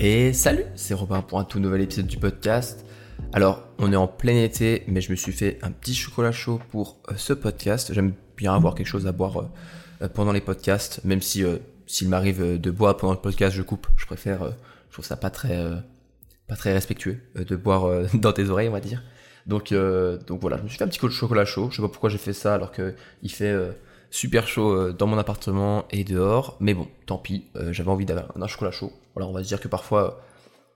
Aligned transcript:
Et 0.00 0.32
salut, 0.32 0.62
c'est 0.76 0.94
Robin 0.94 1.22
pour 1.22 1.40
un 1.40 1.44
tout 1.44 1.58
nouvel 1.58 1.80
épisode 1.80 2.06
du 2.06 2.18
podcast. 2.18 2.86
Alors, 3.32 3.66
on 3.78 3.92
est 3.92 3.96
en 3.96 4.06
plein 4.06 4.44
été, 4.44 4.84
mais 4.86 5.00
je 5.00 5.10
me 5.10 5.16
suis 5.16 5.32
fait 5.32 5.58
un 5.60 5.72
petit 5.72 5.92
chocolat 5.92 6.30
chaud 6.30 6.60
pour 6.70 6.98
euh, 7.08 7.14
ce 7.16 7.32
podcast. 7.32 7.92
J'aime 7.92 8.12
bien 8.36 8.54
avoir 8.54 8.76
quelque 8.76 8.86
chose 8.86 9.08
à 9.08 9.12
boire 9.12 9.40
euh, 9.40 9.48
euh, 10.02 10.08
pendant 10.08 10.30
les 10.30 10.40
podcasts, 10.40 11.00
même 11.02 11.20
si 11.20 11.42
s'il 11.88 12.08
m'arrive 12.08 12.60
de 12.60 12.70
boire 12.70 12.96
pendant 12.96 13.12
le 13.12 13.18
podcast, 13.18 13.56
je 13.56 13.62
coupe. 13.62 13.88
Je 13.96 14.06
préfère, 14.06 14.44
je 14.88 14.92
trouve 14.92 15.04
ça 15.04 15.16
pas 15.16 15.30
très, 15.30 15.58
pas 16.46 16.54
très 16.54 16.72
respectueux 16.72 17.18
de 17.34 17.56
boire 17.56 18.04
dans 18.14 18.32
tes 18.32 18.50
oreilles, 18.50 18.68
on 18.68 18.72
va 18.72 18.80
dire. 18.80 19.02
Donc, 19.46 19.74
donc 19.74 20.40
voilà, 20.40 20.58
je 20.58 20.62
me 20.62 20.68
suis 20.68 20.78
fait 20.78 20.84
un 20.84 20.88
petit 20.88 21.00
coup 21.00 21.08
de 21.08 21.12
chocolat 21.12 21.44
chaud. 21.44 21.70
Je 21.72 21.76
sais 21.76 21.82
pas 21.82 21.88
pourquoi 21.88 22.08
j'ai 22.08 22.18
fait 22.18 22.32
ça 22.32 22.54
alors 22.54 22.70
qu'il 22.70 23.32
fait 23.32 23.52
super 24.10 24.48
chaud 24.48 24.92
dans 24.92 25.06
mon 25.06 25.18
appartement 25.18 25.84
et 25.90 26.04
dehors. 26.04 26.56
Mais 26.60 26.74
bon, 26.74 26.88
tant 27.06 27.18
pis, 27.18 27.44
j'avais 27.70 27.90
envie 27.90 28.06
d'avoir 28.06 28.32
un 28.36 28.46
chocolat 28.46 28.70
chaud. 28.70 28.92
Voilà, 29.14 29.28
on 29.28 29.32
va 29.32 29.42
se 29.42 29.48
dire 29.48 29.60
que 29.60 29.68
parfois, 29.68 30.22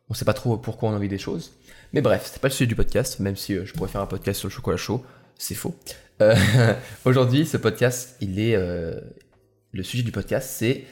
on 0.08 0.14
sait 0.14 0.24
pas 0.24 0.34
trop 0.34 0.56
pourquoi 0.56 0.90
on 0.90 0.92
a 0.92 0.96
envie 0.96 1.08
des 1.08 1.18
choses. 1.18 1.52
Mais 1.92 2.00
bref, 2.00 2.28
c'est 2.32 2.40
pas 2.40 2.48
le 2.48 2.52
sujet 2.52 2.66
du 2.66 2.74
podcast, 2.74 3.20
même 3.20 3.36
si 3.36 3.54
euh, 3.54 3.64
je 3.64 3.72
pourrais 3.72 3.88
faire 3.88 4.00
un 4.00 4.06
podcast 4.06 4.40
sur 4.40 4.48
le 4.48 4.52
chocolat 4.52 4.76
chaud, 4.76 5.04
c'est 5.38 5.54
faux. 5.54 5.74
Euh, 6.20 6.34
aujourd'hui, 7.04 7.46
ce 7.46 7.56
podcast, 7.56 8.16
il 8.20 8.40
est 8.40 8.54
euh, 8.54 8.98
le 9.72 9.82
sujet 9.82 10.02
du 10.02 10.12
podcast, 10.12 10.50
c'est 10.50 10.84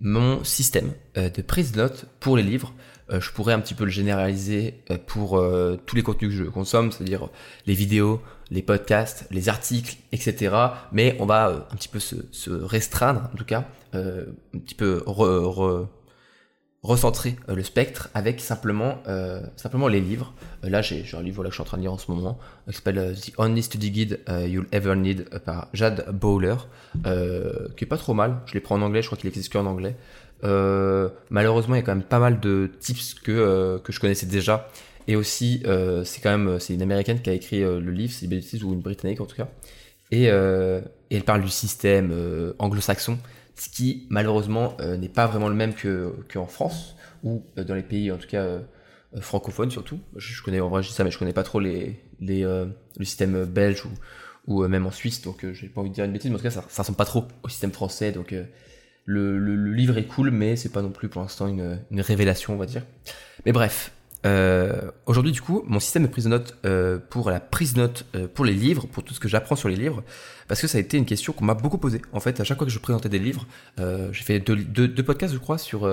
mon 0.00 0.44
système 0.44 0.92
de 1.16 1.42
prise 1.42 1.72
de 1.72 1.78
notes 1.78 2.06
pour 2.20 2.36
les 2.36 2.42
livres. 2.42 2.72
je 3.10 3.30
pourrais 3.32 3.54
un 3.54 3.60
petit 3.60 3.74
peu 3.74 3.84
le 3.84 3.90
généraliser 3.90 4.74
pour 5.06 5.42
tous 5.86 5.96
les 5.96 6.02
contenus 6.02 6.30
que 6.30 6.36
je 6.36 6.44
consomme, 6.44 6.92
c'est-à-dire 6.92 7.28
les 7.66 7.74
vidéos, 7.74 8.20
les 8.50 8.62
podcasts, 8.62 9.26
les 9.30 9.48
articles, 9.48 9.96
etc. 10.12 10.54
Mais 10.92 11.16
on 11.18 11.26
va 11.26 11.66
un 11.70 11.76
petit 11.76 11.88
peu 11.88 11.98
se, 11.98 12.50
restreindre, 12.50 13.28
en 13.32 13.36
tout 13.36 13.44
cas, 13.44 13.64
un 13.92 14.58
petit 14.58 14.76
peu 14.76 15.02
re, 15.06 15.88
recentrer 16.82 17.36
euh, 17.48 17.54
le 17.54 17.62
spectre 17.62 18.08
avec 18.14 18.40
simplement, 18.40 18.98
euh, 19.08 19.40
simplement 19.56 19.88
les 19.88 20.00
livres. 20.00 20.32
Euh, 20.64 20.70
là, 20.70 20.80
j'ai 20.80 21.04
un 21.14 21.22
livre 21.22 21.42
que 21.42 21.48
je 21.48 21.54
suis 21.54 21.62
en 21.62 21.64
train 21.64 21.76
de 21.76 21.82
lire 21.82 21.92
en 21.92 21.98
ce 21.98 22.10
moment, 22.10 22.38
qui 22.68 22.74
s'appelle 22.74 23.16
The 23.16 23.32
Only 23.36 23.62
Study 23.62 23.90
Guide 23.90 24.20
You'll 24.46 24.68
Ever 24.72 24.94
Need 24.96 25.28
par 25.44 25.68
Jad 25.72 26.06
Bowler, 26.12 26.56
qui 27.04 27.84
est 27.84 27.88
pas 27.88 27.96
trop 27.96 28.14
mal. 28.14 28.38
Je 28.46 28.54
l'ai 28.54 28.60
pris 28.60 28.74
en 28.74 28.82
anglais, 28.82 29.02
je 29.02 29.08
crois 29.08 29.18
qu'il 29.18 29.28
existe 29.28 29.52
qu'en 29.52 29.66
anglais. 29.66 29.96
malheureusement, 30.42 31.74
il 31.74 31.78
y 31.78 31.82
a 31.82 31.84
quand 31.84 31.94
même 31.94 32.04
pas 32.04 32.18
mal 32.18 32.40
de 32.40 32.70
tips 32.80 33.14
que, 33.14 33.78
que 33.78 33.92
je 33.92 34.00
connaissais 34.00 34.26
déjà. 34.26 34.68
Et 35.06 35.16
aussi, 35.16 35.62
c'est 36.04 36.20
quand 36.20 36.36
même 36.36 36.60
c'est 36.60 36.74
une 36.74 36.82
américaine 36.82 37.20
qui 37.20 37.30
a 37.30 37.32
écrit 37.32 37.60
le 37.60 37.90
livre, 37.90 38.12
c'est 38.12 38.62
ou 38.62 38.72
une 38.72 38.80
britannique 38.80 39.20
en 39.20 39.26
tout 39.26 39.36
cas. 39.36 39.48
Et, 40.10 40.24
et 40.24 41.16
elle 41.16 41.24
parle 41.24 41.42
du 41.42 41.50
système 41.50 42.12
anglo-saxon 42.58 43.18
ce 43.58 43.68
qui 43.68 44.06
malheureusement 44.08 44.76
euh, 44.80 44.96
n'est 44.96 45.08
pas 45.08 45.26
vraiment 45.26 45.48
le 45.48 45.54
même 45.54 45.72
qu'en 46.32 46.46
France, 46.46 46.96
ou 47.22 47.44
euh, 47.58 47.64
dans 47.64 47.74
les 47.74 47.82
pays 47.82 48.10
en 48.12 48.16
tout 48.16 48.28
cas 48.28 48.42
euh, 48.42 48.60
francophones 49.20 49.70
surtout. 49.70 50.00
Je, 50.16 50.42
connais 50.42 50.60
en 50.60 50.68
vrai 50.68 50.82
je 50.82 50.90
ça, 50.90 51.04
mais 51.04 51.10
je 51.10 51.18
connais 51.18 51.32
pas 51.32 51.42
trop 51.42 51.60
les, 51.60 52.00
les 52.20 52.42
le 52.42 53.04
système 53.04 53.44
belge 53.44 53.84
ou, 53.84 53.90
ou 54.46 54.68
même 54.68 54.86
en 54.86 54.90
Suisse, 54.90 55.22
donc 55.22 55.44
j'ai 55.52 55.68
pas 55.68 55.80
envie 55.80 55.90
de 55.90 55.94
dire 55.94 56.04
une 56.04 56.12
bêtise, 56.12 56.30
mais 56.30 56.36
en 56.36 56.38
tout 56.38 56.44
cas 56.44 56.50
ça, 56.50 56.64
ça 56.68 56.82
ressemble 56.82 56.98
pas 56.98 57.04
trop 57.04 57.24
au 57.42 57.48
système 57.48 57.72
français, 57.72 58.12
donc 58.12 58.34
le, 59.04 59.38
le, 59.38 59.72
livre 59.72 59.96
est 59.96 60.04
cool, 60.04 60.30
mais 60.30 60.56
c'est 60.56 60.68
pas 60.68 60.82
non 60.82 60.90
plus 60.90 61.08
pour 61.08 61.22
l'instant 61.22 61.46
une, 61.48 61.80
une 61.90 62.00
révélation, 62.02 62.52
on 62.52 62.56
va 62.58 62.66
dire. 62.66 62.82
Mais 63.46 63.52
bref, 63.52 63.92
aujourd'hui, 65.06 65.32
du 65.32 65.40
coup, 65.40 65.64
mon 65.66 65.80
système 65.80 66.02
de 66.02 66.08
prise 66.08 66.24
de 66.24 66.30
notes 66.30 66.54
pour 67.08 67.30
la 67.30 67.40
prise 67.40 67.72
de 67.72 67.80
notes 67.80 68.04
pour 68.34 68.44
les 68.44 68.52
livres, 68.52 68.86
pour 68.86 69.02
tout 69.04 69.14
ce 69.14 69.20
que 69.20 69.28
j'apprends 69.28 69.56
sur 69.56 69.70
les 69.70 69.76
livres, 69.76 70.04
parce 70.48 70.60
que 70.60 70.66
ça 70.66 70.78
a 70.78 70.80
été 70.80 70.96
une 70.96 71.04
question 71.04 71.32
qu'on 71.32 71.44
m'a 71.44 71.54
beaucoup 71.54 71.78
posée. 71.78 72.02
En 72.12 72.20
fait, 72.20 72.40
à 72.40 72.44
chaque 72.44 72.58
fois 72.58 72.66
que 72.66 72.72
je 72.72 72.78
présentais 72.78 73.08
des 73.08 73.18
livres, 73.18 73.46
j'ai 73.76 74.22
fait 74.24 74.40
deux, 74.40 74.56
deux, 74.56 74.88
deux, 74.88 75.02
podcasts, 75.02 75.34
je 75.34 75.38
crois, 75.38 75.58
sur 75.58 75.88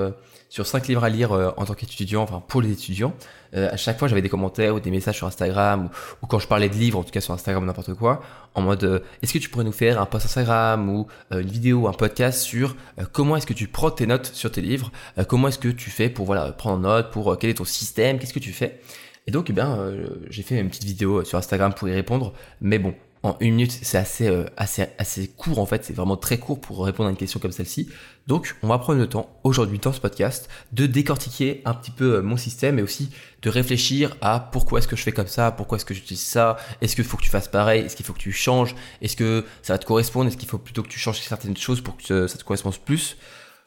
sur 0.49 0.65
cinq 0.67 0.87
livres 0.87 1.03
à 1.03 1.09
lire 1.09 1.31
en 1.31 1.65
tant 1.65 1.73
qu'étudiant, 1.73 2.23
enfin 2.23 2.41
pour 2.47 2.61
les 2.61 2.71
étudiants. 2.71 3.13
à 3.53 3.77
chaque 3.77 3.99
fois, 3.99 4.07
j'avais 4.07 4.21
des 4.21 4.29
commentaires 4.29 4.75
ou 4.75 4.79
des 4.79 4.91
messages 4.91 5.17
sur 5.17 5.27
Instagram, 5.27 5.89
ou, 6.21 6.27
quand 6.27 6.39
je 6.39 6.47
parlais 6.47 6.69
de 6.69 6.75
livres, 6.75 6.99
en 6.99 7.03
tout 7.03 7.11
cas 7.11 7.21
sur 7.21 7.33
Instagram 7.33 7.65
n'importe 7.65 7.93
quoi, 7.93 8.21
en 8.53 8.61
mode 8.61 9.03
est-ce 9.21 9.33
que 9.33 9.39
tu 9.39 9.49
pourrais 9.49 9.65
nous 9.65 9.71
faire 9.71 10.01
un 10.01 10.05
post 10.05 10.25
Instagram 10.25 10.89
ou 10.89 11.07
une 11.31 11.41
vidéo 11.41 11.81
ou 11.81 11.87
un 11.87 11.93
podcast 11.93 12.41
sur 12.41 12.75
comment 13.11 13.35
est-ce 13.35 13.47
que 13.47 13.53
tu 13.53 13.67
prends 13.67 13.91
tes 13.91 14.07
notes 14.07 14.27
sur 14.33 14.51
tes 14.51 14.61
livres, 14.61 14.91
comment 15.27 15.49
est-ce 15.49 15.59
que 15.59 15.69
tu 15.69 15.89
fais 15.89 16.09
pour 16.09 16.25
voilà 16.25 16.51
prendre 16.51 16.79
note, 16.79 17.11
pour 17.11 17.37
quel 17.37 17.49
est 17.49 17.55
ton 17.55 17.65
système 17.65 18.19
qu'est-ce 18.19 18.33
que 18.33 18.39
tu 18.39 18.53
fais? 18.53 18.79
Et 19.27 19.31
donc, 19.31 19.49
eh 19.49 19.53
bien, 19.53 19.77
euh, 19.77 20.07
j'ai 20.29 20.43
fait 20.43 20.59
une 20.59 20.69
petite 20.69 20.83
vidéo 20.83 21.23
sur 21.23 21.37
Instagram 21.37 21.73
pour 21.73 21.89
y 21.89 21.93
répondre, 21.93 22.33
mais 22.61 22.77
bon, 22.77 22.93
en 23.25 23.37
une 23.39 23.55
minute, 23.55 23.71
c'est 23.71 23.97
assez, 23.97 24.27
euh, 24.27 24.45
assez, 24.55 25.27
court 25.35 25.57
en 25.57 25.65
fait, 25.65 25.83
c'est 25.83 25.93
vraiment 25.93 26.15
très 26.15 26.37
court 26.37 26.61
pour 26.61 26.85
répondre 26.85 27.07
à 27.07 27.09
une 27.09 27.17
question 27.17 27.39
comme 27.39 27.51
celle-ci. 27.51 27.89
Donc, 28.27 28.55
on 28.61 28.67
va 28.67 28.77
prendre 28.77 28.99
le 28.99 29.09
temps 29.09 29.39
aujourd'hui 29.43 29.79
dans 29.79 29.91
ce 29.91 29.99
podcast 29.99 30.47
de 30.73 30.85
décortiquer 30.85 31.63
un 31.65 31.73
petit 31.73 31.89
peu 31.89 32.17
euh, 32.17 32.21
mon 32.21 32.37
système 32.37 32.77
et 32.77 32.83
aussi 32.83 33.09
de 33.41 33.49
réfléchir 33.49 34.15
à 34.21 34.39
pourquoi 34.39 34.77
est-ce 34.77 34.87
que 34.87 34.95
je 34.95 35.01
fais 35.01 35.11
comme 35.11 35.27
ça, 35.27 35.51
pourquoi 35.51 35.77
est-ce 35.77 35.85
que 35.85 35.95
j'utilise 35.95 36.21
ça, 36.21 36.57
est-ce 36.81 36.95
qu'il 36.95 37.03
faut 37.03 37.17
que 37.17 37.23
tu 37.23 37.29
fasses 37.29 37.47
pareil, 37.47 37.83
est-ce 37.83 37.95
qu'il 37.95 38.05
faut 38.05 38.13
que 38.13 38.19
tu 38.19 38.31
changes, 38.31 38.75
est-ce 39.01 39.15
que 39.15 39.43
ça 39.63 39.73
va 39.73 39.79
te 39.79 39.85
correspondre, 39.85 40.27
est-ce 40.27 40.37
qu'il 40.37 40.49
faut 40.49 40.59
plutôt 40.59 40.83
que 40.83 40.89
tu 40.89 40.99
changes 40.99 41.19
certaines 41.19 41.57
choses 41.57 41.81
pour 41.81 41.97
que 41.97 42.27
ça 42.27 42.37
te 42.37 42.43
corresponde 42.43 42.77
plus. 42.77 43.17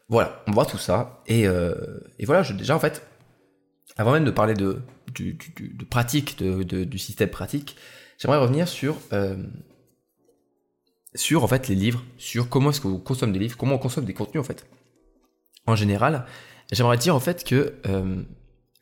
Voilà, 0.08 0.40
on 0.46 0.52
voit 0.52 0.66
tout 0.66 0.78
ça 0.78 1.20
et, 1.26 1.42
et 1.42 2.24
voilà, 2.24 2.42
je, 2.42 2.52
déjà 2.54 2.74
en 2.74 2.80
fait, 2.80 3.02
avant 3.96 4.12
même 4.12 4.24
de 4.24 4.30
parler 4.30 4.54
de, 4.54 4.80
de 5.12 5.84
pratique, 5.84 6.38
de, 6.38 6.84
du 6.84 6.98
système 6.98 7.30
pratique, 7.30 7.76
j'aimerais 8.18 8.38
revenir 8.38 8.68
sur, 8.68 8.96
euh, 9.12 9.36
sur 11.14 11.44
en 11.44 11.48
fait 11.48 11.68
les 11.68 11.74
livres, 11.74 12.04
sur 12.18 12.48
comment 12.48 12.70
est-ce 12.70 12.80
qu'on 12.80 12.98
consomme 12.98 13.32
des 13.32 13.38
livres, 13.38 13.56
comment 13.56 13.76
on 13.76 13.78
consomme 13.78 14.04
des 14.04 14.14
contenus 14.14 14.40
en 14.40 14.44
fait. 14.44 14.66
En 15.66 15.76
général, 15.76 16.26
j'aimerais 16.72 16.96
dire 16.96 17.14
en 17.14 17.20
fait 17.20 17.44
que 17.44 17.74
euh, 17.86 18.22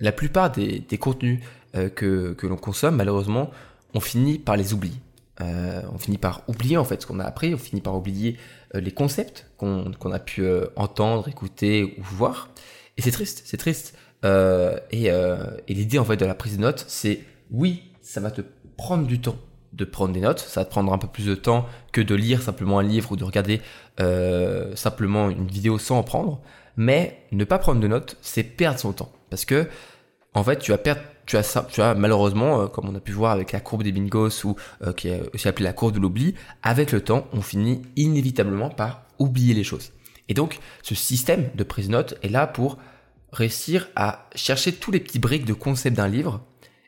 la 0.00 0.12
plupart 0.12 0.50
des, 0.52 0.80
des 0.80 0.98
contenus 0.98 1.40
euh, 1.74 1.88
que, 1.88 2.32
que 2.34 2.46
l'on 2.46 2.56
consomme, 2.56 2.96
malheureusement, 2.96 3.50
on 3.94 4.00
finit 4.00 4.38
par 4.38 4.56
les 4.56 4.72
oublier. 4.74 4.96
on 5.40 5.98
finit 5.98 6.18
par 6.18 6.42
oublier 6.48 6.76
en 6.76 6.84
fait 6.84 7.02
ce 7.02 7.06
qu'on 7.06 7.20
a 7.20 7.24
appris, 7.24 7.54
on 7.54 7.58
finit 7.58 7.80
par 7.80 7.94
oublier 7.96 8.36
les 8.74 8.90
concepts 8.90 9.46
qu'on 9.56 10.12
a 10.12 10.18
pu 10.18 10.46
entendre, 10.76 11.28
écouter 11.28 11.96
ou 11.98 12.02
voir. 12.02 12.50
Et 12.96 13.02
c'est 13.02 13.10
triste, 13.10 13.42
c'est 13.44 13.56
triste. 13.56 13.96
Euh, 14.24 14.78
euh, 14.94 15.46
et, 15.68 15.74
l'idée 15.74 15.98
en 15.98 16.04
fait 16.04 16.16
de 16.16 16.24
la 16.24 16.34
prise 16.34 16.56
de 16.56 16.62
notes, 16.62 16.84
c'est 16.88 17.20
oui, 17.50 17.82
ça 18.00 18.20
va 18.20 18.30
te 18.30 18.42
prendre 18.76 19.06
du 19.06 19.20
temps 19.20 19.36
de 19.72 19.84
prendre 19.84 20.14
des 20.14 20.20
notes, 20.20 20.40
ça 20.40 20.60
va 20.60 20.64
te 20.64 20.70
prendre 20.70 20.92
un 20.92 20.98
peu 20.98 21.06
plus 21.06 21.26
de 21.26 21.34
temps 21.34 21.66
que 21.92 22.00
de 22.00 22.14
lire 22.14 22.40
simplement 22.40 22.78
un 22.78 22.82
livre 22.82 23.12
ou 23.12 23.16
de 23.16 23.24
regarder 23.24 23.60
euh, 24.00 24.74
simplement 24.74 25.28
une 25.28 25.46
vidéo 25.46 25.78
sans 25.78 25.98
en 25.98 26.02
prendre. 26.02 26.40
Mais 26.78 27.24
ne 27.32 27.44
pas 27.44 27.58
prendre 27.58 27.80
de 27.80 27.88
notes, 27.88 28.16
c'est 28.22 28.42
perdre 28.42 28.78
son 28.78 28.92
temps. 28.92 29.12
Parce 29.28 29.44
que, 29.44 29.68
en 30.34 30.44
fait, 30.44 30.58
tu 30.58 30.70
vas 30.70 30.78
perdre, 30.78 31.00
tu 31.26 31.36
as, 31.36 31.66
tu 31.70 31.82
as 31.82 31.94
malheureusement, 31.94 32.68
comme 32.68 32.88
on 32.88 32.94
a 32.94 33.00
pu 33.00 33.12
voir 33.12 33.32
avec 33.32 33.52
la 33.52 33.60
courbe 33.60 33.82
des 33.82 33.92
bingos 33.92 34.44
ou 34.44 34.56
qui 34.96 35.08
est 35.08 35.22
aussi 35.34 35.48
appelée 35.48 35.64
la 35.64 35.72
courbe 35.72 35.94
de 35.94 36.00
l'oubli, 36.00 36.34
avec 36.62 36.92
le 36.92 37.02
temps, 37.02 37.26
on 37.32 37.40
finit 37.40 37.82
inévitablement 37.96 38.70
par 38.70 39.04
oublier 39.18 39.54
les 39.54 39.64
choses. 39.64 39.92
Et 40.28 40.34
donc, 40.34 40.58
ce 40.82 40.94
système 40.94 41.50
de 41.54 41.64
prise 41.64 41.88
de 41.88 41.92
notes 41.92 42.14
est 42.22 42.28
là 42.28 42.46
pour 42.46 42.78
réussir 43.32 43.88
à 43.96 44.28
chercher 44.34 44.72
tous 44.72 44.90
les 44.90 45.00
petits 45.00 45.18
briques 45.18 45.44
de 45.44 45.52
concept 45.52 45.96
d'un 45.96 46.08
livre 46.08 46.40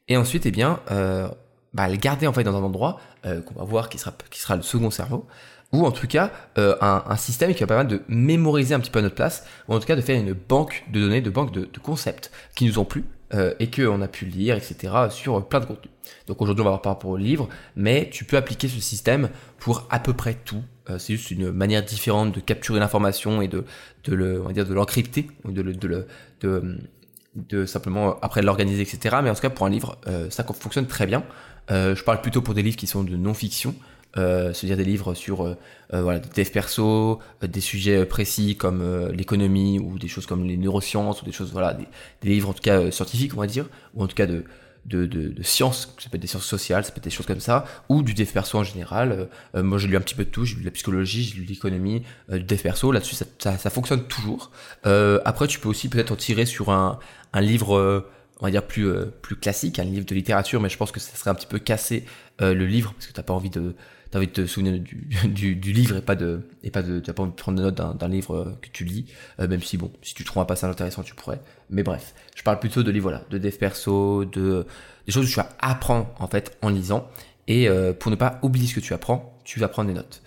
et 0.08 0.16
ensuite, 0.16 0.46
eh 0.46 0.50
bien, 0.50 0.80
euh, 0.90 1.28
bah, 1.74 1.88
le 1.88 1.96
garder 1.96 2.26
en 2.26 2.32
fait 2.32 2.44
dans 2.44 2.56
un 2.56 2.62
endroit 2.62 2.98
euh, 3.26 3.42
qu'on 3.42 3.54
va 3.54 3.64
voir 3.64 3.88
qui 3.88 3.98
sera, 3.98 4.12
qui 4.30 4.40
sera 4.40 4.56
le 4.56 4.62
second 4.62 4.90
cerveau 4.90 5.26
ou 5.72 5.84
en 5.84 5.90
tout 5.90 6.06
cas 6.06 6.30
euh, 6.56 6.76
un, 6.80 7.16
système 7.16 7.52
qui 7.54 7.60
va 7.60 7.66
permettre 7.66 7.90
de 7.90 8.02
mémoriser 8.08 8.74
un 8.74 8.80
petit 8.80 8.90
peu 8.90 9.00
à 9.00 9.02
notre 9.02 9.14
place, 9.14 9.44
ou 9.68 9.74
en 9.74 9.80
tout 9.80 9.86
cas 9.86 9.96
de 9.96 10.00
faire 10.00 10.18
une 10.18 10.32
banque 10.32 10.84
de 10.90 11.00
données, 11.00 11.20
de 11.20 11.30
banque 11.30 11.52
de, 11.52 11.68
concepts 11.82 12.30
qui 12.54 12.64
nous 12.64 12.78
ont 12.78 12.84
plu 12.84 13.04
euh, 13.34 13.54
et 13.60 13.70
qu'on 13.70 14.00
a 14.00 14.08
pu 14.08 14.24
lire, 14.24 14.56
etc. 14.56 14.92
sur 15.10 15.46
plein 15.46 15.60
de 15.60 15.66
contenus. 15.66 15.92
Donc 16.26 16.40
aujourd'hui 16.40 16.62
on 16.62 16.64
va 16.64 16.70
voir 16.70 16.82
par 16.82 16.94
rapport 16.94 17.10
au 17.10 17.16
livre, 17.16 17.48
mais 17.76 18.08
tu 18.10 18.24
peux 18.24 18.36
appliquer 18.36 18.68
ce 18.68 18.80
système 18.80 19.28
pour 19.58 19.86
à 19.90 19.98
peu 19.98 20.14
près 20.14 20.34
tout. 20.34 20.62
Euh, 20.88 20.98
c'est 20.98 21.16
juste 21.16 21.30
une 21.30 21.52
manière 21.52 21.82
différente 21.82 22.34
de 22.34 22.40
capturer 22.40 22.80
l'information 22.80 23.42
et 23.42 23.48
de, 23.48 23.64
de 24.04 24.14
le, 24.14 24.40
on 24.40 24.46
va 24.46 24.52
dire 24.54 24.66
de 24.66 24.72
l'encrypter, 24.72 25.26
de, 25.44 25.62
de, 25.62 25.86
le, 25.86 26.06
de, 26.40 27.66
simplement 27.66 28.18
après 28.20 28.42
l'organiser, 28.42 28.82
etc. 28.82 29.16
Mais 29.22 29.30
en 29.30 29.34
tout 29.34 29.40
cas 29.40 29.50
pour 29.50 29.66
un 29.66 29.70
livre, 29.70 29.98
euh, 30.06 30.30
ça 30.30 30.44
fonctionne 30.44 30.86
très 30.86 31.06
bien. 31.06 31.24
Euh, 31.70 31.94
je 31.94 32.02
parle 32.02 32.20
plutôt 32.20 32.42
pour 32.42 32.54
des 32.54 32.62
livres 32.62 32.76
qui 32.76 32.86
sont 32.86 33.04
de 33.04 33.16
non-fiction, 33.16 33.74
euh, 34.16 34.54
c'est-à-dire 34.54 34.78
des 34.78 34.84
livres 34.84 35.12
sur 35.12 35.46
euh, 35.46 35.54
euh, 35.92 36.02
voilà, 36.02 36.18
des 36.18 36.28
devs 36.30 36.50
perso, 36.50 37.18
des 37.42 37.60
sujets 37.60 38.06
précis 38.06 38.56
comme 38.56 39.08
l'économie 39.12 39.78
ou 39.78 39.98
des 39.98 40.08
choses 40.08 40.26
comme 40.26 40.44
les 40.44 40.56
neurosciences 40.56 41.20
ou 41.20 41.26
des 41.26 41.32
choses 41.32 41.52
voilà, 41.52 41.74
des, 41.74 41.86
livres 42.28 42.48
en 42.48 42.52
tout 42.54 42.62
cas 42.62 42.90
scientifiques 42.90 43.34
on 43.34 43.40
va 43.40 43.46
dire, 43.46 43.66
ou 43.94 44.02
en 44.02 44.06
tout 44.06 44.16
cas 44.16 44.26
de 44.26 44.44
de, 44.88 45.06
de, 45.06 45.28
de 45.28 45.42
sciences, 45.42 45.94
ça 45.98 46.08
peut 46.08 46.16
être 46.16 46.22
des 46.22 46.26
sciences 46.26 46.46
sociales, 46.46 46.84
ça 46.84 46.92
peut 46.92 46.98
être 46.98 47.04
des 47.04 47.10
choses 47.10 47.26
comme 47.26 47.40
ça, 47.40 47.64
ou 47.88 48.02
du 48.02 48.14
dev 48.14 48.26
perso 48.26 48.58
en 48.58 48.64
général. 48.64 49.28
moi 49.54 49.78
j'ai 49.78 49.88
lu 49.88 49.96
un 49.96 50.00
petit 50.00 50.14
peu 50.14 50.24
de 50.24 50.30
tout, 50.30 50.44
j'ai 50.44 50.54
lu 50.54 50.60
de 50.62 50.66
la 50.66 50.72
psychologie, 50.72 51.24
j'ai 51.24 51.36
lu 51.36 51.44
de 51.44 51.50
l'économie, 51.50 52.02
du 52.30 52.42
dev 52.42 52.58
perso, 52.58 52.92
là-dessus 52.92 53.14
ça, 53.14 53.24
ça, 53.38 53.58
ça, 53.58 53.70
fonctionne 53.70 54.04
toujours. 54.08 54.50
après 54.82 55.46
tu 55.46 55.60
peux 55.60 55.68
aussi 55.68 55.88
peut-être 55.88 56.12
en 56.12 56.16
tirer 56.16 56.46
sur 56.46 56.70
un, 56.70 56.98
un 57.32 57.40
livre 57.40 58.06
on 58.40 58.44
va 58.44 58.50
dire 58.50 58.66
plus 58.66 58.88
plus 59.22 59.36
classique, 59.36 59.78
un 59.78 59.84
livre 59.84 60.06
de 60.06 60.14
littérature, 60.14 60.60
mais 60.60 60.68
je 60.68 60.76
pense 60.76 60.92
que 60.92 61.00
ça 61.00 61.16
serait 61.16 61.30
un 61.30 61.34
petit 61.34 61.46
peu 61.46 61.58
casser 61.58 62.04
le 62.40 62.66
livre 62.66 62.92
parce 62.94 63.06
que 63.06 63.12
t'as 63.12 63.22
pas 63.22 63.34
envie 63.34 63.50
de 63.50 63.74
t'as 64.10 64.18
envie 64.18 64.28
de 64.28 64.32
te 64.32 64.46
souvenir 64.46 64.80
du, 65.24 65.56
du, 65.56 65.72
livre 65.72 65.96
et 65.96 66.02
pas 66.02 66.14
de 66.14 66.42
et 66.62 66.70
pas 66.70 66.82
de 66.82 67.00
t'as 67.00 67.12
pas 67.12 67.22
envie 67.22 67.32
de 67.32 67.36
prendre 67.36 67.58
des 67.58 67.64
notes 67.64 67.98
d'un 67.98 68.08
livre 68.08 68.58
que 68.62 68.68
tu 68.68 68.84
lis 68.84 69.06
même 69.38 69.62
si 69.62 69.76
bon 69.76 69.92
si 70.02 70.14
tu 70.14 70.24
trouves 70.24 70.42
un 70.42 70.46
passage 70.46 70.70
intéressant 70.70 71.02
tu 71.02 71.14
pourrais. 71.14 71.40
Mais 71.70 71.82
bref 71.82 72.14
je 72.34 72.42
parle 72.42 72.58
plutôt 72.58 72.82
de 72.82 72.90
livres 72.90 73.10
voilà 73.10 73.24
de 73.30 73.38
dev 73.38 73.56
perso 73.56 74.24
de 74.24 74.66
des 75.06 75.12
choses 75.12 75.26
que 75.26 75.30
tu 75.30 75.36
vas 75.36 75.50
apprendre 75.60 76.08
en 76.18 76.26
fait 76.26 76.56
en 76.62 76.68
lisant. 76.68 77.08
Et 77.50 77.68
pour 77.98 78.10
ne 78.10 78.16
pas 78.16 78.38
oublier 78.42 78.66
ce 78.66 78.74
que 78.74 78.80
tu 78.80 78.92
apprends 78.92 79.38
tu 79.44 79.58
vas 79.58 79.68
prendre 79.68 79.88
des 79.88 79.94
notes. 79.94 80.22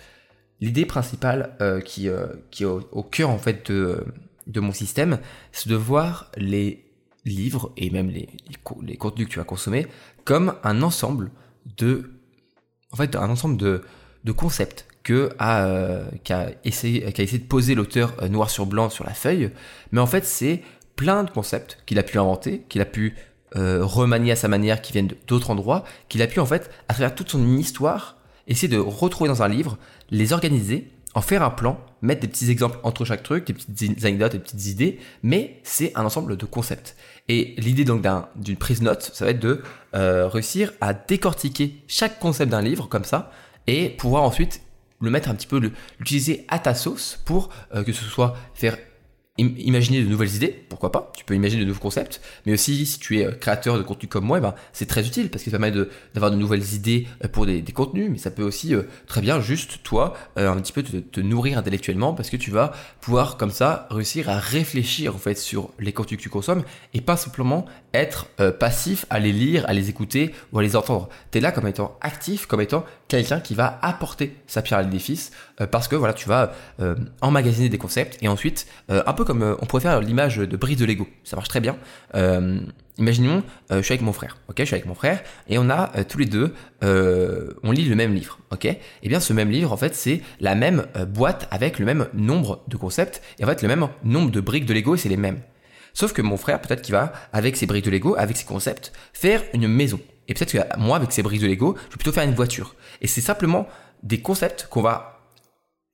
L'idée 0.60 0.86
principale 0.86 1.56
qui 1.86 2.10
qui 2.50 2.63
est 2.63 2.66
au, 2.66 2.88
au, 2.92 3.04
cœur 3.04 3.30
en 3.30 3.38
fait 3.38 3.72
de 3.72 4.06
de 4.48 4.60
mon 4.60 4.72
système 4.72 5.19
c'est 5.51 5.69
de 5.69 5.75
voir 5.75 6.31
les 6.36 6.92
livres 7.25 7.72
et 7.78 7.89
même 7.89 8.10
les, 8.10 8.28
les, 8.81 8.98
contenus 8.98 9.28
que 9.28 9.33
tu 9.33 9.39
vas 9.39 9.45
consommer 9.45 9.88
comme 10.24 10.56
un 10.63 10.81
ensemble 10.81 11.31
de 11.78 12.12
en 12.92 12.98
fait 12.98 13.16
un 13.16 13.30
ensemble 13.30 13.58
de, 13.58 13.82
concepts 14.32 14.86
que 15.04 15.30
euh, 15.42 16.06
qu'a 16.24 16.50
essayé 16.64 17.12
qu'a 17.12 17.24
essayé 17.24 17.40
de 17.40 17.48
poser 17.48 17.76
l'auteur 17.76 18.14
euh, 18.22 18.28
noir 18.28 18.50
sur 18.50 18.66
blanc 18.66 18.90
sur 18.90 19.04
la 19.04 19.14
feuille. 19.14 19.52
Mais 19.92 20.00
en 20.00 20.08
fait 20.08 20.26
c'est 20.26 20.62
plein 20.96 21.24
de 21.24 21.32
concepts 21.32 21.80
qu'il 21.86 21.98
a 22.00 22.04
pu 22.04 22.20
inventer 22.20 22.64
qu'il 22.70 22.82
a 22.82 22.86
pu 22.86 23.16
euh, 23.56 23.84
remanier 23.84 24.32
à 24.32 24.36
sa 24.36 24.48
manière 24.48 24.82
qui 24.82 24.94
viennent 24.94 25.12
d'autres 25.28 25.50
endroits 25.50 25.84
qu'il 26.08 26.22
a 26.22 26.28
pu 26.28 26.40
en 26.40 26.46
fait 26.46 26.70
à 26.88 26.94
travers 26.94 27.16
toute 27.16 27.30
son 27.30 27.58
histoire 27.58 28.18
essayer 28.48 28.68
de 28.68 28.78
retrouver 28.78 29.28
dans 29.28 29.44
un 29.44 29.48
livre 29.48 29.78
les 30.10 30.34
organiser 30.34 30.90
en 31.13 31.22
faire 31.22 31.44
un 31.44 31.50
plan, 31.50 31.80
mettre 32.02 32.22
des 32.22 32.28
petits 32.28 32.50
exemples 32.50 32.80
entre 32.84 33.06
chaque 33.06 33.24
truc, 33.24 33.46
des 33.46 33.54
petites 33.54 34.06
anecdotes, 34.06 34.31
des 34.31 34.40
petites 34.40 34.66
idées, 34.68 35.00
mais 35.24 35.60
c'est 35.63 35.92
un 35.96 36.06
ensemble 36.06 36.38
de 36.38 36.46
concepts. 36.46 36.96
Et 37.28 37.56
l'idée 37.58 37.86
donc 37.86 38.06
d'une 38.36 38.58
prise 38.58 38.81
note, 38.81 39.12
ça 39.13 39.25
va 39.25 39.31
être 39.31 39.40
de 39.40 39.62
euh, 39.94 40.28
réussir 40.28 40.74
à 40.81 40.94
décortiquer 40.94 41.84
chaque 41.88 42.19
concept 42.19 42.52
d'un 42.52 42.62
livre 42.62 42.88
comme 42.88 43.04
ça, 43.04 43.31
et 43.68 43.90
pouvoir 43.90 44.24
ensuite 44.24 44.62
le 45.02 45.10
mettre 45.10 45.30
un 45.30 45.36
petit 45.36 45.48
peu, 45.48 45.60
l'utiliser 46.00 46.46
à 46.48 46.60
ta 46.60 46.74
sauce 46.74 47.19
pour 47.25 47.50
euh, 47.74 47.84
que 47.84 47.92
ce 47.92 48.06
soit 48.06 48.36
faire 48.54 48.78
imaginer 49.42 50.02
de 50.04 50.08
nouvelles 50.08 50.36
idées, 50.36 50.66
pourquoi 50.70 50.92
pas, 50.92 51.12
tu 51.16 51.24
peux 51.26 51.36
imaginer 51.36 51.64
de 51.64 51.68
nouveaux 51.68 51.80
concepts, 51.80 52.22
mais 52.46 52.54
aussi 52.54 52.86
si 52.86 53.00
tu 53.00 53.20
es 53.20 53.26
euh, 53.26 53.32
créateur 53.32 53.78
de 53.78 53.84
contenu 53.84 54.08
comme 54.08 54.26
moi, 54.26 54.38
eh 54.38 54.42
ben, 54.42 54.54
c'est 54.74 54.86
très 54.86 55.06
utile 55.06 55.30
parce 55.30 55.44
que 55.44 55.50
ça 55.50 55.58
permet 55.58 55.72
d'avoir 56.14 56.32
de, 56.32 56.36
nouvelles 56.36 56.74
idées 56.74 57.08
euh, 57.24 57.28
pour 57.28 57.46
des, 57.46 57.64
contenus, 57.64 58.10
mais 58.12 58.18
ça 58.18 58.32
peut 58.32 58.44
aussi 58.44 58.76
euh, 58.76 58.84
très 59.08 59.22
bien 59.22 59.40
juste 59.40 59.84
toi 59.84 60.14
un 60.36 60.56
petit 60.58 60.74
peu 60.74 60.84
te, 60.84 60.98
te, 60.98 61.22
nourrir 61.22 61.58
intellectuellement 61.58 62.14
parce 62.14 62.30
que 62.30 62.38
tu 62.38 62.52
vas 62.52 62.74
pouvoir 63.00 63.38
comme 63.38 63.52
ça 63.52 63.88
réussir 63.90 64.30
à 64.30 64.38
réfléchir 64.38 65.16
en 65.16 65.18
fait 65.18 65.38
sur 65.38 65.70
les 65.80 65.94
contenus 65.94 66.18
que 66.18 66.24
tu 66.24 66.30
consommes 66.30 66.64
et 66.94 67.02
pas 67.02 67.18
simplement 67.18 67.66
être 67.94 68.28
passif 68.60 69.06
à 69.10 69.20
les 69.20 69.32
lire, 69.32 69.66
à 69.68 69.74
les 69.74 69.90
écouter 69.90 70.34
ou 70.52 70.60
à 70.60 70.64
les 70.64 70.76
entendre. 70.76 71.10
Tu 71.32 71.38
es 71.38 71.42
là 71.42 71.52
comme 71.52 71.68
étant 71.68 71.98
actif, 72.02 72.46
comme 72.46 72.62
étant 72.62 72.84
quelqu'un 73.12 73.40
qui 73.40 73.56
va 73.56 73.80
apporter 73.81 74.36
sa 74.48 74.62
pierre 74.62 74.80
à 74.80 74.81
l'édifice 74.81 75.31
parce 75.72 75.88
que 75.88 75.96
voilà, 75.96 76.13
tu 76.13 76.28
vas 76.28 76.54
emmagasiner 77.22 77.69
des 77.69 77.78
concepts 77.78 78.18
et 78.22 78.28
ensuite 78.28 78.68
un 78.90 79.13
peu 79.13 79.25
comme 79.25 79.42
euh, 79.44 79.56
on 79.62 79.66
pourrait 79.66 79.81
faire 79.81 80.00
l'image 80.00 80.38
de 80.38 80.58
brise 80.58 80.78
de 80.78 80.86
Lego. 80.86 81.08
Ça 81.24 81.36
marche 81.36 81.50
très 81.50 81.60
bien. 81.60 81.78
Euh, 82.16 82.60
imaginons, 82.98 83.44
euh, 83.72 83.78
je 83.78 83.81
suis 83.81 83.94
avec 83.94 84.02
mon 84.02 84.13
frère. 84.13 84.38
Ok, 84.48 84.56
je 84.60 84.63
suis 84.63 84.75
avec 84.75 84.86
mon 84.86 84.96
frère 84.96 85.22
et 85.48 85.58
on 85.58 85.69
a 85.69 86.04
tous 86.04 86.18
les 86.18 86.25
deux, 86.25 86.54
on 86.81 87.72
lit 87.72 87.86
le 87.86 87.96
même 87.96 88.13
livre. 88.13 88.40
Ok? 88.52 88.66
Et 88.66 88.80
eh 89.04 89.10
bien, 89.10 89.19
ce 89.19 89.34
même 89.34 89.50
livre, 89.50 89.72
en 89.72 89.78
fait, 89.78 89.96
c'est 89.96 90.22
la 90.40 90.56
même 90.56 90.86
boîte 91.07 91.48
avec 91.52 91.80
le 91.80 91.86
même 91.86 92.07
nombre 92.14 92.64
de 92.68 92.78
concepts 92.78 93.22
et 93.40 93.44
en 93.44 93.48
fait 93.48 93.62
le 93.62 93.68
même 93.68 93.88
nombre 94.04 94.31
de 94.31 94.42
briques 94.42 94.66
de 94.66 94.74
Lego 94.74 94.96
et 94.96 94.98
c'est 94.98 95.10
les 95.10 95.18
mêmes. 95.18 95.40
Sauf 95.94 96.14
que 96.14 96.22
mon 96.22 96.38
frère, 96.38 96.62
peut-être 96.62 96.81
qu'il 96.81 96.94
va, 96.94 97.12
avec 97.34 97.57
ses 97.57 97.66
briques 97.66 97.86
de 97.86 97.92
Lego, 97.92 98.16
avec 98.18 98.38
ses 98.38 98.46
concepts, 98.46 98.94
faire 99.14 99.44
une 99.54 99.68
maison. 99.68 100.00
Et 100.31 100.33
peut-être 100.33 100.54
que 100.54 100.80
moi, 100.80 100.95
avec 100.95 101.12
ses 101.12 101.24
briques 101.24 101.42
de 101.42 101.48
Lego, 101.48 101.75
je 101.75 101.83
vais 101.92 101.98
plutôt 101.98 102.13
faire 102.13 102.24
une 102.24 102.33
voiture. 102.33 102.75
Et 103.01 103.07
c'est 103.07 103.19
simplement 103.19 103.68
des 104.01 104.22
concepts 104.22 104.68
qu'on 104.69 104.81
va 104.81 105.19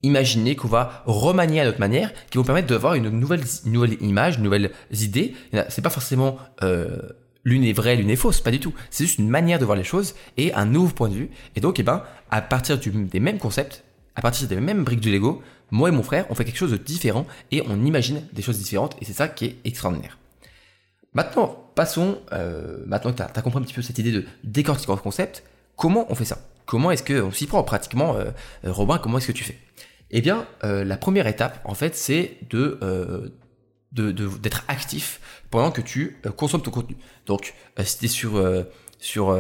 imaginer, 0.04 0.56
qu'on 0.56 0.68
va 0.68 1.02
remanier 1.08 1.60
à 1.60 1.66
notre 1.66 1.80
manière, 1.80 2.14
qui 2.30 2.38
vont 2.38 2.44
permettre 2.44 2.68
d'avoir 2.68 2.94
une 2.94 3.10
nouvelle, 3.10 3.42
nouvelle 3.66 4.00
image, 4.00 4.38
nouvelles 4.38 4.70
idées. 4.92 5.34
C'est 5.70 5.82
pas 5.82 5.90
forcément 5.90 6.38
euh, 6.62 7.00
l'une 7.46 7.64
est 7.64 7.74
vraie, 7.74 7.96
l'une 7.96 8.12
est 8.12 8.16
fausse, 8.16 8.40
pas 8.40 8.52
du 8.52 8.60
tout. 8.60 8.76
C'est 8.92 9.06
juste 9.06 9.18
une 9.18 9.28
manière 9.28 9.58
de 9.58 9.66
voir 9.66 9.76
les 9.76 9.84
choses 9.84 10.14
et 10.38 10.54
un 10.54 10.66
nouveau 10.66 10.94
point 10.94 11.10
de 11.10 11.16
vue. 11.16 11.32
Et 11.56 11.60
donc, 11.60 11.80
eh 11.80 11.84
ben, 11.84 12.04
à 12.30 12.44
partir 12.44 12.78
des 12.78 13.20
mêmes 13.20 13.40
concepts, 13.40 13.84
à 14.16 14.22
partir 14.22 14.48
des 14.48 14.58
mêmes 14.58 14.84
briques 14.84 15.00
du 15.00 15.12
Lego, 15.12 15.42
moi 15.72 15.90
et 15.90 15.92
mon 15.92 16.04
frère, 16.04 16.28
on 16.30 16.36
fait 16.36 16.46
quelque 16.46 16.60
chose 16.60 16.74
de 16.74 16.78
différent 16.78 17.26
et 17.50 17.64
on 17.68 17.84
imagine 17.84 18.22
des 18.34 18.44
choses 18.44 18.60
différentes. 18.60 18.96
Et 19.02 19.06
c'est 19.06 19.14
ça 19.14 19.30
qui 19.30 19.46
est 19.46 19.56
extraordinaire. 19.66 20.20
Maintenant, 21.14 21.72
passons, 21.76 22.20
euh, 22.34 22.80
maintenant 22.86 23.12
que 23.12 23.18
tu 23.18 23.24
as, 23.24 23.42
compris 23.42 23.60
un 23.60 23.64
petit 23.64 23.74
peu 23.74 23.82
cette 23.82 23.98
idée 23.98 24.12
de 24.12 24.26
décortiquer 24.44 24.92
le 24.92 24.98
concept, 24.98 25.44
comment 25.76 26.06
on 26.10 26.16
fait 26.16 26.26
ça? 26.26 26.40
Comment 26.66 26.92
est-ce 26.92 27.04
qu'on 27.04 27.32
s'y 27.32 27.48
prend 27.48 27.64
pratiquement 27.64 28.16
euh, 28.16 28.32
Robin, 28.64 28.98
comment 28.98 29.18
est-ce 29.18 29.28
que 29.28 29.32
tu 29.32 29.44
fais? 29.44 29.58
Eh 30.12 30.22
bien, 30.22 30.48
euh, 30.64 30.84
la 30.84 30.98
première 30.98 31.28
étape, 31.28 31.62
en 31.64 31.74
fait, 31.74 31.96
c'est 31.96 32.38
de 32.50 33.32
d'être 33.94 34.64
actif 34.68 35.22
pendant 35.50 35.72
que 35.72 35.82
tu 35.82 36.18
consommes 36.36 36.62
ton 36.62 36.72
contenu. 36.72 36.98
Donc, 37.26 37.56
si 37.84 37.98
tu 37.98 38.06
es 38.06 38.08
sur, 38.08 38.66
sur 39.00 39.36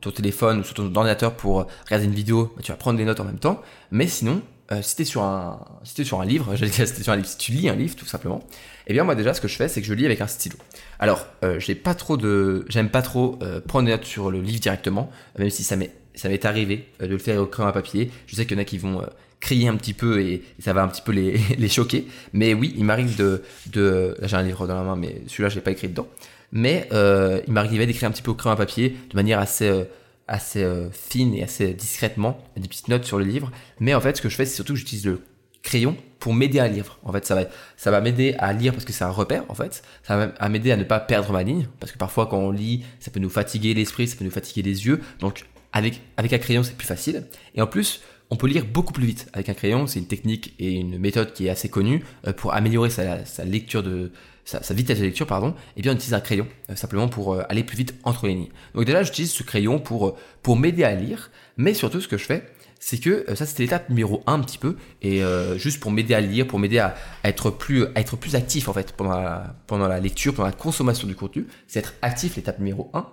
ton 0.00 0.10
téléphone 0.10 0.60
ou 0.60 0.64
sur 0.64 0.74
ton 0.74 0.92
ordinateur 0.96 1.36
pour 1.36 1.66
regarder 1.84 2.06
une 2.06 2.14
vidéo, 2.14 2.52
bah, 2.56 2.62
tu 2.64 2.72
vas 2.72 2.78
prendre 2.78 2.98
des 2.98 3.04
notes 3.04 3.20
en 3.20 3.24
même 3.24 3.38
temps. 3.38 3.62
Mais 3.92 4.08
sinon, 4.08 4.42
si 4.82 4.96
tu 4.96 5.02
es 5.02 5.04
sur 5.04 5.22
un, 5.22 5.60
si 5.84 6.04
sur 6.04 6.20
un 6.20 6.24
livre, 6.24 6.54
j'allais 6.56 6.70
dire 6.70 6.86
si 6.86 7.02
sur 7.02 7.12
un 7.12 7.16
livre, 7.16 7.28
si 7.28 7.36
tu 7.38 7.52
lis 7.52 7.68
un 7.68 7.74
livre 7.74 7.96
tout 7.96 8.06
simplement, 8.06 8.42
eh 8.86 8.92
bien 8.92 9.04
moi 9.04 9.14
déjà 9.14 9.34
ce 9.34 9.40
que 9.40 9.48
je 9.48 9.56
fais 9.56 9.68
c'est 9.68 9.80
que 9.80 9.86
je 9.86 9.94
lis 9.94 10.06
avec 10.06 10.20
un 10.20 10.26
stylo. 10.26 10.56
Alors, 10.98 11.26
j'ai 11.58 11.74
pas 11.74 11.94
trop 11.94 12.16
de, 12.16 12.64
j'aime 12.68 12.90
pas 12.90 13.02
trop 13.02 13.38
prendre 13.66 13.86
des 13.86 13.92
notes 13.92 14.04
sur 14.04 14.30
le 14.30 14.40
livre 14.40 14.60
directement, 14.60 15.10
même 15.38 15.50
si 15.50 15.64
ça 15.64 15.76
m'est 15.76 16.44
arrivé 16.44 16.88
de 17.00 17.06
le 17.06 17.18
faire 17.18 17.40
au 17.40 17.46
crayon 17.46 17.68
à 17.68 17.72
papier. 17.72 18.10
Je 18.26 18.36
sais 18.36 18.46
qu'il 18.46 18.56
y 18.56 18.60
en 18.60 18.62
a 18.62 18.64
qui 18.64 18.78
vont 18.78 19.02
crier 19.40 19.68
un 19.68 19.76
petit 19.76 19.94
peu 19.94 20.20
et, 20.20 20.42
ça 20.60 20.72
va 20.72 20.82
un 20.82 20.88
petit 20.88 21.02
peu 21.02 21.12
les, 21.12 21.68
choquer. 21.68 22.06
Mais 22.32 22.54
oui, 22.54 22.74
il 22.76 22.84
m'arrive 22.84 23.16
de, 23.16 23.42
de 23.72 24.16
j'ai 24.22 24.36
un 24.36 24.42
livre 24.42 24.66
dans 24.66 24.76
la 24.76 24.82
main, 24.82 24.96
mais 24.96 25.22
celui-là, 25.26 25.48
je 25.48 25.56
l'ai 25.56 25.60
pas 25.60 25.72
écrit 25.72 25.88
dedans. 25.88 26.06
Mais 26.52 26.88
euh, 26.92 27.40
il 27.46 27.52
m'arrivait 27.52 27.86
d'écrire 27.86 28.08
un 28.08 28.12
petit 28.12 28.22
peu 28.22 28.30
au 28.30 28.34
crayon 28.34 28.52
à 28.52 28.56
papier 28.56 28.90
de 29.10 29.16
manière 29.16 29.38
assez 29.38 29.68
euh, 29.68 29.84
assez 30.30 30.62
euh, 30.62 30.90
fine 30.90 31.34
et 31.34 31.42
assez 31.42 31.74
discrètement, 31.74 32.38
des 32.56 32.68
petites 32.68 32.88
notes 32.88 33.04
sur 33.04 33.18
le 33.18 33.24
livre. 33.24 33.50
Mais 33.80 33.94
en 33.94 34.00
fait, 34.00 34.16
ce 34.16 34.22
que 34.22 34.28
je 34.28 34.36
fais, 34.36 34.46
c'est 34.46 34.54
surtout 34.54 34.72
que 34.72 34.78
j'utilise 34.78 35.04
le 35.04 35.20
crayon 35.62 35.96
pour 36.18 36.32
m'aider 36.32 36.60
à 36.60 36.68
lire. 36.68 36.98
En 37.02 37.12
fait, 37.12 37.26
ça 37.26 37.34
va, 37.34 37.44
ça 37.76 37.90
va 37.90 38.00
m'aider 38.00 38.34
à 38.38 38.52
lire 38.52 38.72
parce 38.72 38.84
que 38.84 38.92
c'est 38.92 39.04
un 39.04 39.10
repère, 39.10 39.44
en 39.48 39.54
fait. 39.54 39.82
Ça 40.02 40.28
va 40.28 40.48
m'aider 40.48 40.70
à 40.70 40.76
ne 40.76 40.84
pas 40.84 41.00
perdre 41.00 41.32
ma 41.32 41.42
ligne, 41.42 41.66
parce 41.80 41.92
que 41.92 41.98
parfois, 41.98 42.26
quand 42.26 42.38
on 42.38 42.50
lit, 42.50 42.84
ça 43.00 43.10
peut 43.10 43.20
nous 43.20 43.30
fatiguer 43.30 43.74
l'esprit, 43.74 44.06
ça 44.06 44.16
peut 44.16 44.24
nous 44.24 44.30
fatiguer 44.30 44.62
les 44.62 44.86
yeux. 44.86 45.00
Donc, 45.18 45.46
avec, 45.72 46.00
avec 46.16 46.32
un 46.32 46.38
crayon, 46.38 46.62
c'est 46.62 46.76
plus 46.76 46.86
facile. 46.86 47.26
Et 47.54 47.62
en 47.62 47.66
plus, 47.66 48.00
on 48.30 48.36
peut 48.36 48.46
lire 48.46 48.64
beaucoup 48.64 48.92
plus 48.92 49.06
vite 49.06 49.28
avec 49.32 49.48
un 49.48 49.54
crayon. 49.54 49.86
C'est 49.86 49.98
une 49.98 50.06
technique 50.06 50.54
et 50.58 50.72
une 50.72 50.98
méthode 50.98 51.32
qui 51.32 51.46
est 51.46 51.50
assez 51.50 51.68
connue 51.68 52.04
euh, 52.26 52.32
pour 52.32 52.54
améliorer 52.54 52.90
sa, 52.90 53.44
lecture 53.44 53.82
de 53.82 54.12
sa, 54.58 54.74
vitesse 54.74 54.98
de 54.98 55.04
lecture, 55.04 55.26
pardon. 55.26 55.54
Et 55.76 55.82
bien, 55.82 55.92
on 55.92 55.94
utilise 55.94 56.14
un 56.14 56.20
crayon 56.20 56.46
euh, 56.70 56.76
simplement 56.76 57.08
pour 57.08 57.34
euh, 57.34 57.42
aller 57.48 57.64
plus 57.64 57.76
vite 57.76 57.94
entre 58.04 58.26
les 58.26 58.34
lignes. 58.34 58.50
Donc 58.74 58.84
déjà, 58.84 59.02
j'utilise 59.02 59.32
ce 59.32 59.42
crayon 59.42 59.78
pour 59.78 60.16
pour 60.42 60.56
m'aider 60.56 60.84
à 60.84 60.94
lire, 60.94 61.30
mais 61.56 61.74
surtout 61.74 62.00
ce 62.00 62.08
que 62.08 62.16
je 62.16 62.24
fais, 62.24 62.44
c'est 62.78 62.98
que 62.98 63.26
ça 63.34 63.46
c'était 63.46 63.64
l'étape 63.64 63.88
numéro 63.90 64.22
1 64.26 64.34
un 64.34 64.40
petit 64.40 64.56
peu 64.56 64.76
et 65.02 65.22
juste 65.56 65.80
pour 65.80 65.90
m'aider 65.90 66.14
à 66.14 66.20
lire, 66.20 66.46
pour 66.46 66.58
m'aider 66.58 66.78
à, 66.78 66.94
être 67.24 67.50
plus 67.50 67.84
être 67.94 68.16
plus 68.16 68.36
actif 68.36 68.68
en 68.68 68.72
fait 68.72 68.92
pendant 68.92 69.20
la, 69.20 69.54
pendant 69.66 69.86
la 69.86 70.00
lecture, 70.00 70.34
pendant 70.34 70.48
la 70.48 70.54
consommation 70.54 71.06
du 71.06 71.14
contenu, 71.14 71.46
c'est 71.66 71.80
être 71.80 71.92
actif 72.00 72.36
l'étape 72.36 72.58
numéro 72.58 72.90
1. 72.94 73.06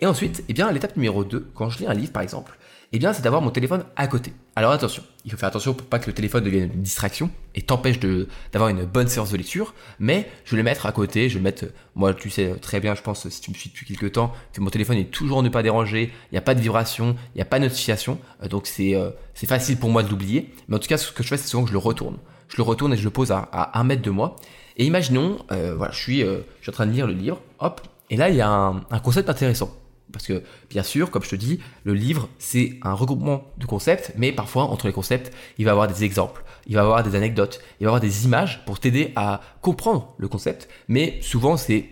Et 0.00 0.06
ensuite, 0.06 0.44
eh 0.50 0.52
bien 0.52 0.70
l'étape 0.70 0.96
numéro 0.96 1.24
2, 1.24 1.48
quand 1.54 1.70
je 1.70 1.78
lis 1.78 1.86
un 1.86 1.94
livre 1.94 2.12
par 2.12 2.22
exemple, 2.22 2.58
eh 2.92 2.98
bien, 2.98 3.12
c'est 3.12 3.22
d'avoir 3.22 3.42
mon 3.42 3.50
téléphone 3.50 3.84
à 3.96 4.06
côté. 4.06 4.32
Alors 4.54 4.70
attention, 4.70 5.02
il 5.24 5.30
faut 5.30 5.36
faire 5.36 5.48
attention 5.48 5.74
pour 5.74 5.86
pas 5.86 5.98
que 5.98 6.06
le 6.06 6.12
téléphone 6.12 6.44
devienne 6.44 6.70
une 6.72 6.82
distraction 6.82 7.30
et 7.54 7.62
t'empêche 7.62 7.98
d'avoir 7.98 8.70
une 8.70 8.84
bonne 8.84 9.08
séance 9.08 9.30
de 9.30 9.36
lecture, 9.36 9.74
mais 9.98 10.30
je 10.44 10.52
vais 10.52 10.58
le 10.58 10.62
mettre 10.62 10.86
à 10.86 10.92
côté, 10.92 11.28
je 11.28 11.34
vais 11.34 11.40
le 11.40 11.44
mettre, 11.44 11.64
moi 11.94 12.14
tu 12.14 12.30
sais 12.30 12.54
très 12.60 12.80
bien, 12.80 12.94
je 12.94 13.02
pense, 13.02 13.28
si 13.28 13.40
tu 13.40 13.50
me 13.50 13.56
suis 13.56 13.70
depuis 13.70 13.86
quelques 13.86 14.12
temps, 14.12 14.32
que 14.52 14.60
mon 14.60 14.70
téléphone 14.70 14.98
est 14.98 15.10
toujours 15.10 15.42
ne 15.42 15.48
pas 15.48 15.62
déranger, 15.62 16.12
il 16.30 16.34
n'y 16.34 16.38
a 16.38 16.42
pas 16.42 16.54
de 16.54 16.60
vibration, 16.60 17.16
il 17.34 17.38
n'y 17.38 17.42
a 17.42 17.44
pas 17.44 17.58
de 17.58 17.64
notification, 17.64 18.18
euh, 18.42 18.48
donc 18.48 18.68
euh, 18.80 19.10
c'est 19.34 19.46
facile 19.46 19.78
pour 19.78 19.90
moi 19.90 20.02
de 20.02 20.08
l'oublier, 20.08 20.54
mais 20.68 20.76
en 20.76 20.78
tout 20.78 20.88
cas, 20.88 20.96
ce 20.96 21.12
que 21.12 21.22
je 21.22 21.28
fais, 21.28 21.36
c'est 21.36 21.48
souvent 21.48 21.64
que 21.64 21.68
je 21.68 21.74
le 21.74 21.78
retourne. 21.78 22.16
Je 22.48 22.56
le 22.56 22.62
retourne 22.62 22.92
et 22.92 22.96
je 22.96 23.04
le 23.04 23.10
pose 23.10 23.32
à, 23.32 23.48
à 23.50 23.80
un 23.80 23.84
mètre 23.84 24.02
de 24.02 24.10
moi. 24.10 24.36
Et 24.76 24.86
imaginons, 24.86 25.38
euh, 25.50 25.74
voilà, 25.76 25.92
je 25.92 25.98
suis, 25.98 26.20
je 26.20 26.70
en 26.70 26.72
train 26.72 26.86
de 26.86 26.92
lire 26.92 27.06
le 27.06 27.14
livre, 27.14 27.40
hop, 27.58 27.80
et 28.10 28.16
là 28.16 28.28
il 28.30 28.36
y 28.36 28.40
a 28.40 28.48
un 28.48 28.98
concept 29.00 29.28
intéressant. 29.28 29.70
Parce 30.12 30.26
que, 30.26 30.42
bien 30.70 30.82
sûr, 30.82 31.10
comme 31.10 31.22
je 31.22 31.30
te 31.30 31.36
dis, 31.36 31.60
le 31.84 31.94
livre, 31.94 32.28
c'est 32.38 32.78
un 32.82 32.92
regroupement 32.92 33.44
de 33.58 33.66
concepts, 33.66 34.12
mais 34.16 34.32
parfois, 34.32 34.64
entre 34.64 34.86
les 34.86 34.92
concepts, 34.92 35.32
il 35.58 35.64
va 35.64 35.70
y 35.70 35.72
avoir 35.72 35.88
des 35.88 36.04
exemples, 36.04 36.44
il 36.66 36.74
va 36.74 36.82
y 36.82 36.84
avoir 36.84 37.02
des 37.02 37.16
anecdotes, 37.16 37.60
il 37.80 37.84
va 37.84 37.86
y 37.86 37.88
avoir 37.88 38.00
des 38.00 38.24
images 38.24 38.64
pour 38.64 38.78
t'aider 38.78 39.12
à 39.16 39.40
comprendre 39.62 40.14
le 40.18 40.28
concept, 40.28 40.68
mais 40.88 41.18
souvent, 41.22 41.56
c'est 41.56 41.86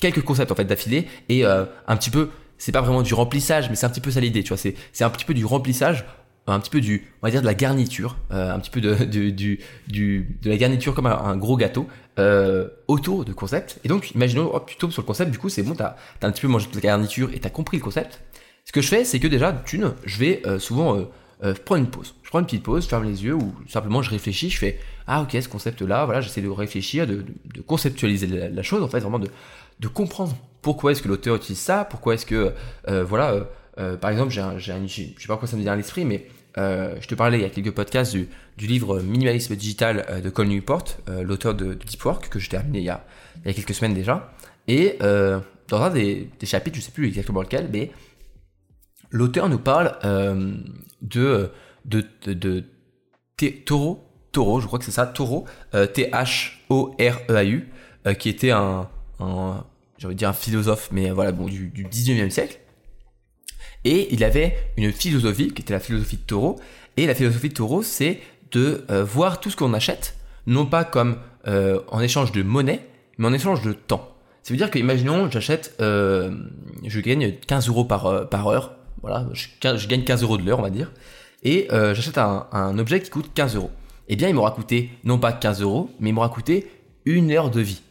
quelques 0.00 0.22
concepts, 0.22 0.50
en 0.50 0.56
fait, 0.56 0.64
d'affilée, 0.64 1.06
et 1.28 1.44
euh, 1.44 1.64
un 1.86 1.96
petit 1.96 2.10
peu, 2.10 2.30
c'est 2.58 2.72
pas 2.72 2.80
vraiment 2.80 3.02
du 3.02 3.14
remplissage, 3.14 3.70
mais 3.70 3.76
c'est 3.76 3.86
un 3.86 3.90
petit 3.90 4.00
peu 4.00 4.10
ça 4.10 4.20
l'idée, 4.20 4.42
tu 4.42 4.48
vois, 4.48 4.58
c'est 4.58 5.04
un 5.04 5.10
petit 5.10 5.24
peu 5.24 5.34
du 5.34 5.44
remplissage 5.44 6.04
un 6.52 6.60
petit 6.60 6.70
peu 6.70 6.80
du, 6.80 7.06
on 7.22 7.26
va 7.26 7.30
dire 7.30 7.40
de 7.40 7.46
la 7.46 7.54
garniture, 7.54 8.16
euh, 8.32 8.52
un 8.52 8.58
petit 8.58 8.70
peu 8.70 8.80
de, 8.80 9.04
du, 9.04 9.60
du, 9.86 10.38
de 10.42 10.50
la 10.50 10.56
garniture 10.56 10.94
comme 10.94 11.06
un, 11.06 11.36
gros 11.36 11.56
gâteau 11.56 11.86
euh, 12.18 12.68
autour 12.88 13.24
de 13.24 13.32
concept. 13.32 13.78
Et 13.84 13.88
donc, 13.88 14.10
imaginons, 14.12 14.52
hop, 14.54 14.66
tu 14.66 14.76
tombes 14.76 14.90
sur 14.90 15.02
le 15.02 15.06
concept, 15.06 15.30
du 15.30 15.38
coup, 15.38 15.48
c'est 15.48 15.62
bon, 15.62 15.74
t'as 15.74 15.96
as 16.20 16.26
un 16.26 16.32
petit 16.32 16.42
peu 16.42 16.48
mangé 16.48 16.68
de 16.68 16.74
la 16.74 16.80
garniture 16.80 17.30
et 17.32 17.38
t'as 17.38 17.50
compris 17.50 17.76
le 17.76 17.82
concept. 17.82 18.22
Ce 18.64 18.72
que 18.72 18.80
je 18.80 18.88
fais, 18.88 19.04
c'est 19.04 19.20
que 19.20 19.28
déjà, 19.28 19.52
d'une, 19.52 19.94
je 20.04 20.18
vais 20.18 20.42
euh, 20.44 20.58
souvent 20.58 20.98
euh, 21.44 21.54
prendre 21.64 21.82
une 21.82 21.90
pause. 21.90 22.16
Je 22.24 22.28
prends 22.28 22.40
une 22.40 22.44
petite 22.44 22.64
pause, 22.64 22.84
je 22.84 22.88
ferme 22.88 23.04
les 23.04 23.24
yeux 23.24 23.34
ou 23.34 23.54
simplement 23.68 24.02
je 24.02 24.10
réfléchis, 24.10 24.50
je 24.50 24.58
fais 24.58 24.80
ah 25.06 25.22
ok 25.22 25.38
ce 25.40 25.48
concept-là, 25.48 26.04
voilà, 26.04 26.20
j'essaie 26.20 26.42
de 26.42 26.48
réfléchir, 26.48 27.06
de, 27.06 27.24
de, 27.54 27.60
conceptualiser 27.62 28.26
la, 28.26 28.62
chose 28.62 28.82
en 28.82 28.88
fait, 28.88 29.00
vraiment 29.00 29.18
de, 29.18 29.30
de 29.80 29.88
comprendre 29.88 30.36
pourquoi 30.60 30.92
est-ce 30.92 31.02
que 31.02 31.08
l'auteur 31.08 31.36
utilise 31.36 31.60
ça, 31.60 31.84
pourquoi 31.84 32.14
est-ce 32.14 32.26
que 32.26 32.52
voilà, 33.04 33.48
par 34.02 34.10
exemple, 34.10 34.30
j'ai 34.30 34.42
un, 34.42 34.58
j'ai 34.58 34.72
un, 34.72 34.86
je 34.86 34.94
sais 34.94 35.14
pas 35.28 35.34
pourquoi 35.34 35.48
ça 35.48 35.56
me 35.56 35.62
vient 35.62 35.72
à 35.72 35.76
l'esprit, 35.76 36.04
mais 36.04 36.26
euh, 36.58 36.96
je 37.00 37.06
te 37.06 37.14
parlais 37.14 37.38
il 37.38 37.42
y 37.42 37.44
a 37.44 37.50
quelques 37.50 37.70
podcasts 37.70 38.16
du, 38.16 38.28
livre 38.66 39.00
Minimalisme 39.00 39.54
digital 39.54 40.04
euh, 40.10 40.20
de 40.20 40.28
Cole 40.28 40.48
Newport, 40.48 40.84
euh, 41.08 41.22
l'auteur 41.22 41.54
de, 41.54 41.74
Deep 41.74 42.04
Work, 42.04 42.28
que 42.28 42.38
j'ai 42.38 42.48
terminé 42.48 42.80
il 42.80 42.84
y, 42.84 42.90
a, 42.90 43.04
il 43.44 43.48
y 43.48 43.50
a 43.50 43.54
quelques 43.54 43.74
semaines 43.74 43.94
déjà. 43.94 44.32
Et 44.66 44.98
dans 45.00 45.82
un 45.82 45.90
des, 45.90 46.28
chapitres, 46.42 46.76
je 46.76 46.80
ne 46.82 46.84
sais 46.84 46.92
plus 46.92 47.06
exactement 47.06 47.40
lequel, 47.40 47.70
mais 47.72 47.90
l'auteur 49.10 49.48
nous 49.48 49.58
parle 49.58 49.96
de, 51.00 51.50
de, 51.86 52.04
de, 52.26 52.64
Taureau, 53.64 54.04
Taureau, 54.32 54.60
je 54.60 54.66
crois 54.66 54.78
que 54.78 54.84
c'est 54.84 54.90
ça, 54.90 55.06
Taureau, 55.06 55.46
T-H-O-R-E-A-U, 55.72 57.68
qui 58.18 58.28
était 58.28 58.50
un, 58.50 58.90
un 59.20 59.64
dire 60.10 60.28
un 60.28 60.34
philosophe, 60.34 60.90
mais 60.92 61.10
voilà, 61.10 61.32
bon, 61.32 61.46
du, 61.46 61.68
du 61.68 61.86
19e 61.86 62.28
siècle, 62.28 62.60
et 63.84 64.12
il 64.12 64.24
avait 64.24 64.56
une 64.76 64.92
philosophie 64.92 65.52
qui 65.52 65.62
était 65.62 65.72
la 65.72 65.80
philosophie 65.80 66.16
de 66.16 66.22
Taureau. 66.22 66.58
Et 66.96 67.06
la 67.06 67.14
philosophie 67.14 67.48
de 67.48 67.54
Taureau, 67.54 67.82
c'est 67.82 68.20
de 68.50 68.84
euh, 68.90 69.04
voir 69.04 69.40
tout 69.40 69.50
ce 69.50 69.56
qu'on 69.56 69.72
achète, 69.74 70.16
non 70.46 70.66
pas 70.66 70.84
comme 70.84 71.18
euh, 71.46 71.80
en 71.88 72.00
échange 72.00 72.32
de 72.32 72.42
monnaie, 72.42 72.86
mais 73.18 73.26
en 73.26 73.32
échange 73.32 73.62
de 73.62 73.72
temps. 73.72 74.14
Ça 74.42 74.52
veut 74.52 74.58
dire 74.58 74.70
que, 74.70 74.78
imaginons, 74.78 75.30
j'achète, 75.30 75.74
euh, 75.80 76.32
je 76.84 77.00
gagne 77.00 77.34
15 77.46 77.68
euros 77.68 77.84
par, 77.84 78.28
par 78.28 78.48
heure. 78.48 78.74
Voilà, 79.02 79.26
je, 79.32 79.48
gagne 79.86 80.04
15 80.04 80.22
euros 80.22 80.38
de 80.38 80.44
l'heure, 80.44 80.58
on 80.58 80.62
va 80.62 80.70
dire. 80.70 80.90
Et 81.44 81.68
j'achète 81.70 82.18
un, 82.18 82.78
objet 82.78 83.00
qui 83.00 83.10
coûte 83.10 83.30
15 83.34 83.56
euros. 83.56 83.70
Eh 84.08 84.16
bien, 84.16 84.28
il 84.28 84.34
m'aura 84.34 84.50
coûté 84.50 84.90
non 85.04 85.18
pas 85.18 85.32
15 85.32 85.62
euros, 85.62 85.90
mais 86.00 86.08
il 86.08 86.12
m'aura 86.14 86.30
coûté 86.30 86.66
une 87.04 87.30
heure 87.30 87.50
de 87.50 87.60
vie. 87.60 87.82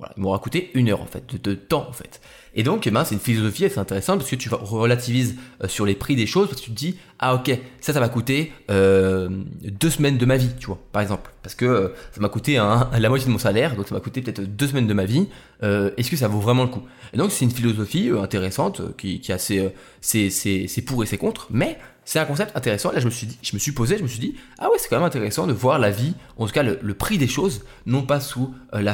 Voilà, 0.00 0.14
il 0.16 0.22
m'aura 0.22 0.38
coûté 0.38 0.70
une 0.72 0.88
heure 0.88 1.02
en 1.02 1.06
fait, 1.06 1.40
de 1.40 1.54
temps 1.54 1.86
en 1.86 1.92
fait. 1.92 2.20
Et 2.54 2.62
donc, 2.62 2.86
eh 2.86 2.90
ben, 2.90 3.04
c'est 3.04 3.14
une 3.14 3.20
philosophie 3.20 3.64
assez 3.64 3.78
intéressante 3.78 4.18
parce 4.18 4.30
que 4.30 4.36
tu 4.36 4.48
relativises 4.50 5.36
euh, 5.62 5.68
sur 5.68 5.86
les 5.86 5.94
prix 5.94 6.16
des 6.16 6.26
choses 6.26 6.48
parce 6.48 6.60
que 6.60 6.64
tu 6.64 6.72
te 6.72 6.76
dis, 6.76 6.96
ah 7.18 7.34
ok, 7.34 7.50
ça, 7.80 7.92
ça 7.92 8.00
va 8.00 8.08
coûter 8.08 8.52
euh, 8.70 9.28
deux 9.62 9.90
semaines 9.90 10.18
de 10.18 10.26
ma 10.26 10.36
vie, 10.36 10.50
tu 10.58 10.66
vois, 10.66 10.78
par 10.90 11.02
exemple. 11.02 11.30
Parce 11.42 11.54
que 11.54 11.64
euh, 11.64 11.88
ça 12.12 12.20
m'a 12.20 12.28
coûté 12.28 12.54
la 12.54 13.08
moitié 13.08 13.26
de 13.26 13.32
mon 13.32 13.38
salaire, 13.38 13.76
donc 13.76 13.88
ça 13.88 13.94
m'a 13.94 14.00
coûté 14.00 14.20
peut-être 14.20 14.40
deux 14.40 14.66
semaines 14.66 14.86
de 14.86 14.94
ma 14.94 15.04
vie. 15.04 15.28
Est-ce 15.62 16.10
que 16.10 16.16
ça 16.16 16.28
vaut 16.28 16.40
vraiment 16.40 16.62
le 16.62 16.70
coup? 16.70 16.82
Et 17.12 17.18
donc, 17.18 17.30
c'est 17.30 17.44
une 17.44 17.50
philosophie 17.50 18.10
intéressante 18.10 18.96
qui, 18.96 19.20
qui 19.20 19.32
a 19.32 19.38
ses, 19.38 19.70
ses 20.00 20.82
pour 20.86 21.02
et 21.02 21.06
ses 21.06 21.18
contre, 21.18 21.48
mais 21.50 21.78
c'est 22.10 22.18
un 22.18 22.24
concept 22.24 22.56
intéressant. 22.56 22.90
Là, 22.90 22.98
je 22.98 23.04
me 23.04 23.10
suis 23.10 23.28
dit, 23.28 23.38
je 23.40 23.54
me 23.54 23.60
suis 23.60 23.70
posé, 23.70 23.96
je 23.96 24.02
me 24.02 24.08
suis 24.08 24.18
dit, 24.18 24.34
ah 24.58 24.68
ouais, 24.68 24.78
c'est 24.78 24.88
quand 24.88 24.96
même 24.96 25.04
intéressant 25.04 25.46
de 25.46 25.52
voir 25.52 25.78
la 25.78 25.92
vie, 25.92 26.14
en 26.38 26.46
tout 26.48 26.52
cas 26.52 26.64
le, 26.64 26.94
prix 26.94 27.18
des 27.18 27.28
choses, 27.28 27.64
non 27.86 28.02
pas 28.02 28.18
sous 28.18 28.52
euh, 28.74 28.92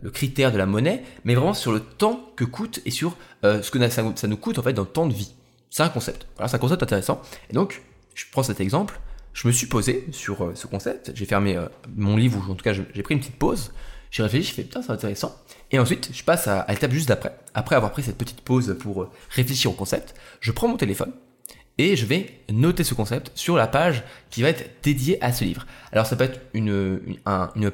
le 0.00 0.10
critère 0.10 0.52
de 0.52 0.56
la 0.56 0.64
monnaie, 0.64 1.02
mais 1.24 1.34
vraiment 1.34 1.54
sur 1.54 1.72
le 1.72 1.80
temps 1.80 2.30
que 2.36 2.44
coûte 2.44 2.82
et 2.86 2.92
sur 2.92 3.16
euh, 3.42 3.62
ce 3.62 3.72
que 3.72 3.88
ça, 3.88 4.28
nous 4.28 4.36
coûte 4.36 4.60
en 4.60 4.62
fait 4.62 4.72
dans 4.72 4.82
le 4.82 4.88
temps 4.88 5.08
de 5.08 5.12
vie. 5.12 5.34
C'est 5.70 5.82
un 5.82 5.88
concept. 5.88 6.28
Voilà, 6.36 6.46
c'est 6.46 6.54
un 6.54 6.60
concept 6.60 6.84
intéressant. 6.84 7.20
Et 7.50 7.52
donc, 7.52 7.82
je 8.14 8.24
prends 8.30 8.44
cet 8.44 8.60
exemple. 8.60 9.00
Je 9.32 9.48
me 9.48 9.52
suis 9.52 9.66
posé 9.66 10.06
sur 10.12 10.44
euh, 10.44 10.52
ce 10.54 10.68
concept. 10.68 11.10
J'ai 11.16 11.26
fermé 11.26 11.58
mon 11.96 12.16
livre, 12.16 12.38
ou 12.38 12.52
en 12.52 12.54
tout 12.54 12.62
cas, 12.62 12.74
j'ai 12.74 13.02
pris 13.02 13.14
une 13.14 13.20
petite 13.20 13.40
pause. 13.40 13.72
J'ai 14.12 14.22
réfléchi, 14.22 14.50
je 14.50 14.54
fais 14.54 14.62
putain, 14.62 14.82
c'est 14.82 14.92
intéressant. 14.92 15.34
Et 15.72 15.80
ensuite, 15.80 16.10
je 16.12 16.22
passe 16.22 16.46
à, 16.46 16.60
à 16.60 16.72
l'étape 16.72 16.92
juste 16.92 17.08
d'après. 17.08 17.36
Après 17.54 17.74
avoir 17.74 17.90
pris 17.90 18.04
cette 18.04 18.18
petite 18.18 18.42
pause 18.42 18.76
pour 18.78 19.08
réfléchir 19.30 19.72
au 19.72 19.74
concept, 19.74 20.14
je 20.38 20.52
prends 20.52 20.68
mon 20.68 20.76
téléphone 20.76 21.10
et 21.80 21.96
je 21.96 22.04
vais 22.04 22.26
noter 22.52 22.84
ce 22.84 22.92
concept 22.92 23.32
sur 23.34 23.56
la 23.56 23.66
page 23.66 24.02
qui 24.28 24.42
va 24.42 24.50
être 24.50 24.82
dédiée 24.82 25.16
à 25.24 25.32
ce 25.32 25.44
livre. 25.44 25.66
Alors 25.92 26.04
ça 26.04 26.14
peut 26.14 26.24
être 26.24 26.38
une, 26.52 27.00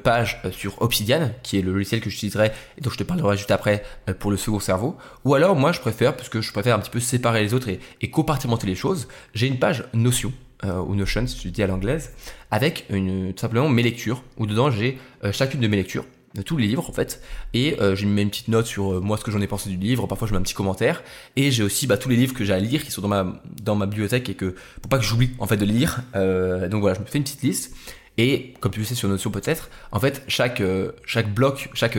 page 0.01 0.41
euh, 0.45 0.53
sur 0.53 0.81
Obsidian, 0.81 1.33
qui 1.43 1.59
est 1.59 1.63
le 1.63 1.73
logiciel 1.73 2.01
que 2.01 2.09
j'utiliserai 2.09 2.53
et 2.79 2.81
dont 2.81 2.91
je 2.91 2.99
te 2.99 3.03
parlerai 3.03 3.37
juste 3.37 3.51
après 3.51 3.83
euh, 4.09 4.15
pour 4.15 4.31
le 4.31 4.37
second 4.37 4.61
cerveau. 4.61 4.97
Ou 5.25 5.35
alors 5.35 5.57
moi 5.57 5.73
je 5.73 5.81
préfère, 5.81 6.15
parce 6.15 6.29
que 6.29 6.41
je 6.41 6.53
préfère 6.53 6.77
un 6.77 6.79
petit 6.79 6.91
peu 6.91 7.01
séparer 7.01 7.43
les 7.43 7.53
autres 7.53 7.69
et, 7.69 8.11
compartimenter 8.11 8.69
les 8.69 8.77
choses, 8.77 9.09
j'ai 9.35 9.49
une 9.49 9.59
page 9.59 9.85
Notion. 9.93 10.33
Euh, 10.65 10.79
ou 10.79 10.95
Notion 10.95 11.27
si 11.27 11.37
tu 11.37 11.51
dis 11.51 11.63
à 11.65 11.67
l'anglaise, 11.67 12.13
avec 12.53 12.87
tout 12.89 13.35
simplement 13.41 13.69
mes 13.69 13.83
lectures, 13.83 14.23
où 14.37 14.47
dedans 14.47 14.71
j'ai 14.71 14.99
chacune 15.33 15.61
de 15.61 15.67
mes 15.67 15.77
lectures 15.77 16.05
tous 16.43 16.57
les 16.57 16.67
livres 16.67 16.89
en 16.89 16.93
fait. 16.93 17.23
Et 17.55 17.81
euh, 17.81 17.95
j'ai 17.95 18.07
mis 18.07 18.23
une 18.23 18.31
petite 18.31 18.49
note 18.49 18.67
sur 18.67 18.95
euh, 18.95 19.01
moi 19.01 19.17
ce 19.17 19.25
que 19.25 19.31
j'en 19.31 19.41
ai 19.41 19.47
pensé 19.47 19.71
du 19.71 19.77
livre. 19.77 20.07
Parfois 20.07 20.29
je 20.29 20.33
mets 20.33 20.39
un 20.39 20.43
petit 20.43 20.55
commentaire. 20.55 21.03
Et 21.37 21.51
j'ai 21.51 21.63
aussi 21.63 21.87
bah, 21.87 21.97
tous 21.97 22.09
les 22.09 22.17
livres 22.17 22.35
que 22.35 22.45
j'ai 22.45 22.53
à 22.53 22.59
lire 22.59 22.85
qui 22.85 22.91
sont 22.91 23.03
dans 23.03 23.75
ma 23.75 23.87
bibliothèque 23.87 24.29
et 24.29 24.35
que 24.35 24.55
pour 24.81 24.89
pas 24.89 24.99
que 24.99 25.05
j'oublie 25.05 25.31
en 25.39 25.47
fait 25.47 25.57
de 25.57 25.65
lire. 25.65 26.03
Euh, 26.15 26.69
donc 26.69 26.81
voilà 26.81 26.97
je 26.97 27.01
me 27.01 27.07
fais 27.07 27.19
une 27.19 27.25
petite 27.25 27.43
liste. 27.43 27.75
Et 28.19 28.55
comme 28.61 28.73
tu 28.73 28.81
le 28.81 28.87
sais 28.87 28.95
sur 28.95 29.09
Notion 29.09 29.31
peut-être 29.31 29.69
en 29.93 30.01
fait 30.01 30.23
chaque 30.27 30.63
chaque 31.05 31.35
bloc 31.35 31.69
chaque 31.75 31.99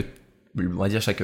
on 0.57 0.81
va 0.81 0.89
dire 0.89 1.01
chaque 1.01 1.21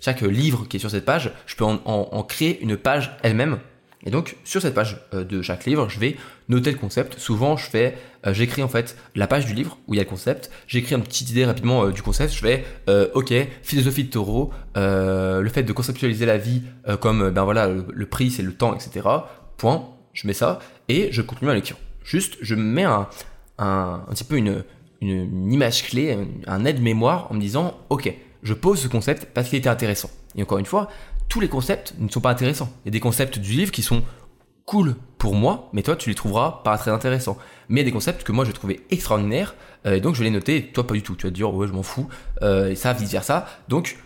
chaque 0.00 0.20
livre 0.20 0.66
qui 0.68 0.76
est 0.76 0.80
sur 0.80 0.90
cette 0.90 1.06
page 1.06 1.32
je 1.46 1.56
peux 1.56 1.64
en 1.64 2.22
créer 2.24 2.60
une 2.62 2.76
page 2.76 3.16
elle-même. 3.22 3.58
Et 4.06 4.10
donc 4.10 4.36
sur 4.44 4.60
cette 4.60 4.74
page 4.74 4.98
euh, 5.14 5.24
de 5.24 5.42
chaque 5.42 5.64
livre, 5.64 5.88
je 5.88 5.98
vais 5.98 6.16
noter 6.48 6.70
le 6.70 6.78
concept. 6.78 7.18
Souvent, 7.18 7.56
je 7.56 7.68
fais, 7.68 7.96
euh, 7.96 8.13
j'écris 8.32 8.62
en 8.62 8.68
fait 8.68 8.96
la 9.14 9.26
page 9.26 9.46
du 9.46 9.54
livre 9.54 9.78
où 9.86 9.94
il 9.94 9.98
y 9.98 10.00
a 10.00 10.04
le 10.04 10.08
concept. 10.08 10.50
J'écris 10.66 10.94
une 10.94 11.02
petite 11.02 11.30
idée 11.30 11.44
rapidement 11.44 11.84
euh, 11.84 11.92
du 11.92 12.02
concept. 12.02 12.32
Je 12.32 12.38
fais, 12.38 12.64
ok, 13.14 13.32
philosophie 13.62 14.04
de 14.04 14.10
Taureau, 14.10 14.52
le 14.76 15.48
fait 15.52 15.62
de 15.62 15.72
conceptualiser 15.72 16.26
la 16.26 16.38
vie 16.38 16.62
comme 17.00 17.30
ben 17.30 17.44
voilà 17.44 17.68
le, 17.68 18.06
prix, 18.06 18.30
c'est 18.30 18.42
le 18.42 18.54
temps, 18.54 18.74
etc. 18.74 19.08
Point. 19.56 19.88
Je 20.12 20.28
mets 20.28 20.32
ça 20.32 20.60
et 20.88 21.08
je 21.10 21.22
continue 21.22 21.48
la 21.48 21.54
lecture. 21.54 21.76
Juste, 22.04 22.36
je 22.40 22.54
mets 22.54 22.84
un, 22.84 23.08
un, 23.58 24.04
un 24.08 24.12
petit 24.12 24.22
peu 24.22 24.36
une, 24.36 24.62
une, 25.00 25.52
image 25.52 25.84
clé, 25.84 26.16
un 26.46 26.64
aide-mémoire 26.64 27.30
en 27.30 27.34
me 27.34 27.40
disant, 27.40 27.78
ok, 27.90 28.14
je 28.42 28.54
pose 28.54 28.78
ce 28.78 28.88
concept 28.88 29.26
parce 29.34 29.48
qu'il 29.48 29.58
était 29.58 29.68
intéressant. 29.68 30.10
Et 30.36 30.42
encore 30.42 30.58
une 30.58 30.66
fois, 30.66 30.88
tous 31.28 31.40
les 31.40 31.48
concepts 31.48 31.94
ne 31.98 32.08
sont 32.08 32.20
pas 32.20 32.30
intéressants. 32.30 32.70
Il 32.84 32.88
y 32.88 32.90
a 32.90 32.92
des 32.92 33.00
concepts 33.00 33.38
du 33.38 33.52
livre 33.52 33.72
qui 33.72 33.82
sont 33.82 34.02
cool 34.66 34.96
pour 35.24 35.34
moi, 35.34 35.70
mais 35.72 35.82
toi 35.82 35.96
tu 35.96 36.10
les 36.10 36.14
trouveras 36.14 36.60
pas 36.64 36.76
très 36.76 36.90
intéressants. 36.90 37.38
Mais 37.70 37.80
il 37.80 37.84
y 37.84 37.86
a 37.86 37.88
des 37.88 37.92
concepts 37.92 38.24
que 38.24 38.30
moi 38.30 38.44
je 38.44 38.52
trouvais 38.52 38.80
extraordinaires, 38.90 39.54
euh, 39.86 39.94
et 39.94 40.00
donc 40.02 40.14
je 40.14 40.18
vais 40.18 40.26
les 40.26 40.30
noter, 40.30 40.66
toi 40.66 40.86
pas 40.86 40.92
du 40.92 41.02
tout. 41.02 41.16
Tu 41.16 41.24
vas 41.24 41.30
te 41.30 41.34
dire 41.34 41.54
ouais 41.54 41.66
je 41.66 41.72
m'en 41.72 41.82
fous, 41.82 42.08
euh, 42.42 42.68
et 42.68 42.74
ça 42.74 42.92
vice 42.92 43.10
versa. 43.10 43.46
Donc 43.68 43.96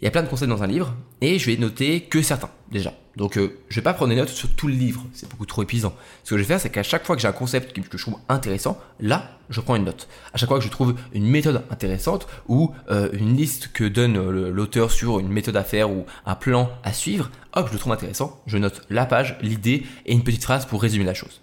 il 0.00 0.06
y 0.06 0.08
a 0.08 0.10
plein 0.10 0.22
de 0.22 0.26
concepts 0.26 0.48
dans 0.48 0.62
un 0.62 0.66
livre, 0.66 0.94
et 1.20 1.38
je 1.38 1.50
vais 1.50 1.58
noter 1.58 2.00
que 2.00 2.22
certains 2.22 2.48
déjà. 2.72 2.94
Donc 3.18 3.36
euh, 3.36 3.58
je 3.68 3.74
vais 3.74 3.82
pas 3.82 3.94
prendre 3.94 4.10
des 4.10 4.16
notes 4.16 4.28
sur 4.28 4.48
tout 4.48 4.68
le 4.68 4.74
livre, 4.74 5.04
c'est 5.12 5.28
beaucoup 5.28 5.44
trop 5.44 5.64
épuisant. 5.64 5.92
Ce 6.22 6.30
que 6.30 6.36
je 6.36 6.42
vais 6.42 6.46
faire, 6.46 6.60
c'est 6.60 6.70
qu'à 6.70 6.84
chaque 6.84 7.04
fois 7.04 7.16
que 7.16 7.20
j'ai 7.20 7.26
un 7.26 7.32
concept 7.32 7.72
que 7.72 7.98
je 7.98 8.02
trouve 8.02 8.16
intéressant, 8.28 8.80
là, 9.00 9.32
je 9.50 9.60
prends 9.60 9.74
une 9.74 9.84
note. 9.84 10.06
À 10.32 10.38
chaque 10.38 10.48
fois 10.48 10.58
que 10.58 10.64
je 10.64 10.70
trouve 10.70 10.94
une 11.12 11.26
méthode 11.26 11.64
intéressante 11.68 12.28
ou 12.46 12.72
euh, 12.90 13.08
une 13.12 13.36
liste 13.36 13.72
que 13.72 13.82
donne 13.82 14.16
euh, 14.16 14.50
l'auteur 14.50 14.92
sur 14.92 15.18
une 15.18 15.28
méthode 15.28 15.56
à 15.56 15.64
faire 15.64 15.90
ou 15.90 16.06
un 16.26 16.36
plan 16.36 16.70
à 16.84 16.92
suivre, 16.92 17.28
hop, 17.54 17.66
je 17.66 17.72
le 17.72 17.80
trouve 17.80 17.92
intéressant, 17.92 18.40
je 18.46 18.56
note 18.56 18.82
la 18.88 19.04
page, 19.04 19.36
l'idée 19.42 19.84
et 20.06 20.12
une 20.12 20.22
petite 20.22 20.44
phrase 20.44 20.64
pour 20.64 20.80
résumer 20.80 21.04
la 21.04 21.14
chose. 21.14 21.40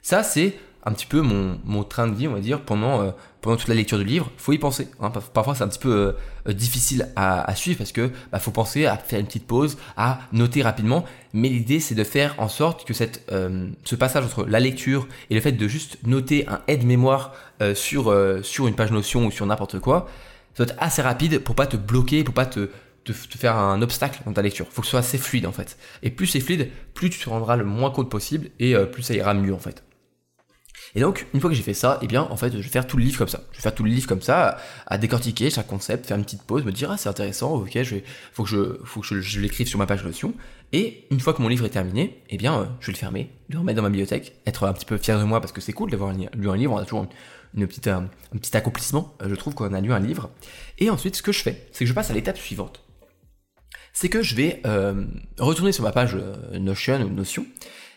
Ça, 0.00 0.22
c'est 0.22 0.54
un 0.84 0.92
petit 0.92 1.06
peu 1.06 1.20
mon, 1.20 1.84
train 1.84 2.06
de 2.06 2.14
vie, 2.14 2.26
on 2.28 2.32
va 2.32 2.40
dire, 2.40 2.60
pendant, 2.60 3.02
euh, 3.02 3.10
pendant 3.40 3.56
toute 3.56 3.68
la 3.68 3.74
lecture 3.74 3.98
du 3.98 4.04
livre. 4.04 4.30
Faut 4.36 4.52
y 4.52 4.58
penser. 4.58 4.88
Hein. 5.00 5.10
Parfois, 5.34 5.54
c'est 5.54 5.64
un 5.64 5.68
petit 5.68 5.78
peu 5.78 5.92
euh, 5.92 6.12
euh, 6.48 6.52
difficile 6.52 7.08
à, 7.16 7.54
suivre 7.54 7.78
parce 7.78 7.92
que 7.92 8.10
bah, 8.32 8.38
faut 8.38 8.50
penser 8.50 8.86
à 8.86 8.96
faire 8.96 9.20
une 9.20 9.26
petite 9.26 9.46
pause, 9.46 9.76
à 9.96 10.20
noter 10.32 10.62
rapidement. 10.62 11.04
Mais 11.34 11.48
l'idée, 11.48 11.80
c'est 11.80 11.94
de 11.94 12.04
faire 12.04 12.34
en 12.38 12.48
sorte 12.48 12.86
que 12.86 12.94
cette, 12.94 13.30
ce 13.84 13.94
passage 13.94 14.24
entre 14.24 14.44
la 14.46 14.58
lecture 14.58 15.06
et 15.28 15.34
le 15.34 15.40
fait 15.40 15.52
de 15.52 15.68
juste 15.68 15.98
noter 16.04 16.48
un 16.48 16.60
aide-mémoire 16.66 17.34
sur, 17.74 18.12
sur 18.42 18.66
une 18.66 18.74
page 18.74 18.90
Notion 18.90 19.26
ou 19.26 19.30
sur 19.30 19.46
n'importe 19.46 19.78
quoi, 19.78 20.08
soit 20.54 20.74
assez 20.78 21.02
rapide 21.02 21.38
pour 21.38 21.54
pas 21.54 21.68
te 21.68 21.76
bloquer, 21.76 22.24
pour 22.24 22.34
pas 22.34 22.46
te, 22.46 22.68
te, 23.04 23.12
te, 23.12 23.38
faire 23.38 23.56
un 23.56 23.80
obstacle 23.80 24.22
dans 24.26 24.32
ta 24.32 24.42
lecture. 24.42 24.66
Faut 24.70 24.80
que 24.80 24.86
ce 24.86 24.90
soit 24.90 25.00
assez 25.00 25.18
fluide 25.18 25.46
en 25.46 25.52
fait. 25.52 25.78
Et 26.02 26.10
plus 26.10 26.26
c'est 26.26 26.40
fluide, 26.40 26.68
plus 26.94 27.10
tu 27.10 27.20
te 27.20 27.30
rendras 27.30 27.54
le 27.54 27.64
moins 27.64 27.92
compte 27.92 28.10
possible 28.10 28.48
et 28.58 28.74
plus 28.90 29.04
ça 29.04 29.14
ira 29.14 29.32
mieux 29.32 29.54
en 29.54 29.60
fait. 29.60 29.84
Et 30.94 31.00
donc, 31.00 31.26
une 31.34 31.40
fois 31.40 31.50
que 31.50 31.56
j'ai 31.56 31.62
fait 31.62 31.74
ça, 31.74 31.98
eh 32.02 32.06
bien, 32.06 32.22
en 32.22 32.36
fait, 32.36 32.52
je 32.52 32.56
vais 32.56 32.62
faire 32.62 32.86
tout 32.86 32.96
le 32.96 33.04
livre 33.04 33.18
comme 33.18 33.28
ça. 33.28 33.42
Je 33.52 33.58
vais 33.58 33.62
faire 33.62 33.74
tout 33.74 33.84
le 33.84 33.90
livre 33.90 34.08
comme 34.08 34.22
ça, 34.22 34.58
à, 34.86 34.98
décortiquer 34.98 35.50
chaque 35.50 35.66
concept, 35.66 36.06
faire 36.06 36.16
une 36.16 36.24
petite 36.24 36.42
pause, 36.42 36.64
me 36.64 36.72
dire, 36.72 36.90
ah, 36.90 36.96
c'est 36.96 37.08
intéressant, 37.08 37.54
ok, 37.54 37.70
je 37.82 37.94
vais, 37.96 38.04
faut 38.32 38.42
que 38.42 38.48
je, 38.48 38.78
faut 38.84 39.00
que 39.00 39.20
je, 39.20 39.40
l'écrive 39.40 39.68
sur 39.68 39.78
ma 39.78 39.86
page 39.86 40.04
Notion. 40.04 40.34
Et 40.72 41.06
une 41.10 41.20
fois 41.20 41.34
que 41.34 41.42
mon 41.42 41.48
livre 41.48 41.64
est 41.64 41.70
terminé, 41.70 42.22
eh 42.28 42.36
bien, 42.36 42.60
euh, 42.60 42.64
je 42.80 42.86
vais 42.86 42.92
le 42.92 42.98
fermer, 42.98 43.30
le 43.48 43.58
remettre 43.58 43.76
dans 43.76 43.82
ma 43.82 43.90
bibliothèque, 43.90 44.34
être 44.46 44.66
un 44.66 44.72
petit 44.72 44.84
peu 44.84 44.96
fier 44.98 45.18
de 45.18 45.24
moi 45.24 45.40
parce 45.40 45.52
que 45.52 45.60
c'est 45.60 45.72
cool 45.72 45.90
d'avoir 45.90 46.12
lu 46.12 46.50
un 46.50 46.56
livre, 46.56 46.72
on 46.72 46.78
a 46.78 46.84
toujours 46.84 47.06
une, 47.54 47.66
petite, 47.66 47.88
un, 47.88 48.08
petit 48.32 48.56
accomplissement, 48.56 49.14
euh, 49.22 49.28
je 49.28 49.34
trouve, 49.36 49.54
qu'on 49.54 49.72
a 49.72 49.80
lu 49.80 49.92
un 49.92 50.00
livre. 50.00 50.30
Et 50.78 50.90
ensuite, 50.90 51.16
ce 51.16 51.22
que 51.22 51.32
je 51.32 51.42
fais, 51.42 51.68
c'est 51.72 51.84
que 51.84 51.88
je 51.88 51.94
passe 51.94 52.10
à 52.10 52.14
l'étape 52.14 52.38
suivante. 52.38 52.84
C'est 53.92 54.08
que 54.08 54.22
je 54.22 54.34
vais 54.34 54.60
euh, 54.66 55.04
retourner 55.38 55.72
sur 55.72 55.82
ma 55.82 55.92
page 55.92 56.16
Notion 56.52 57.00
ou 57.02 57.10
Notion, 57.10 57.46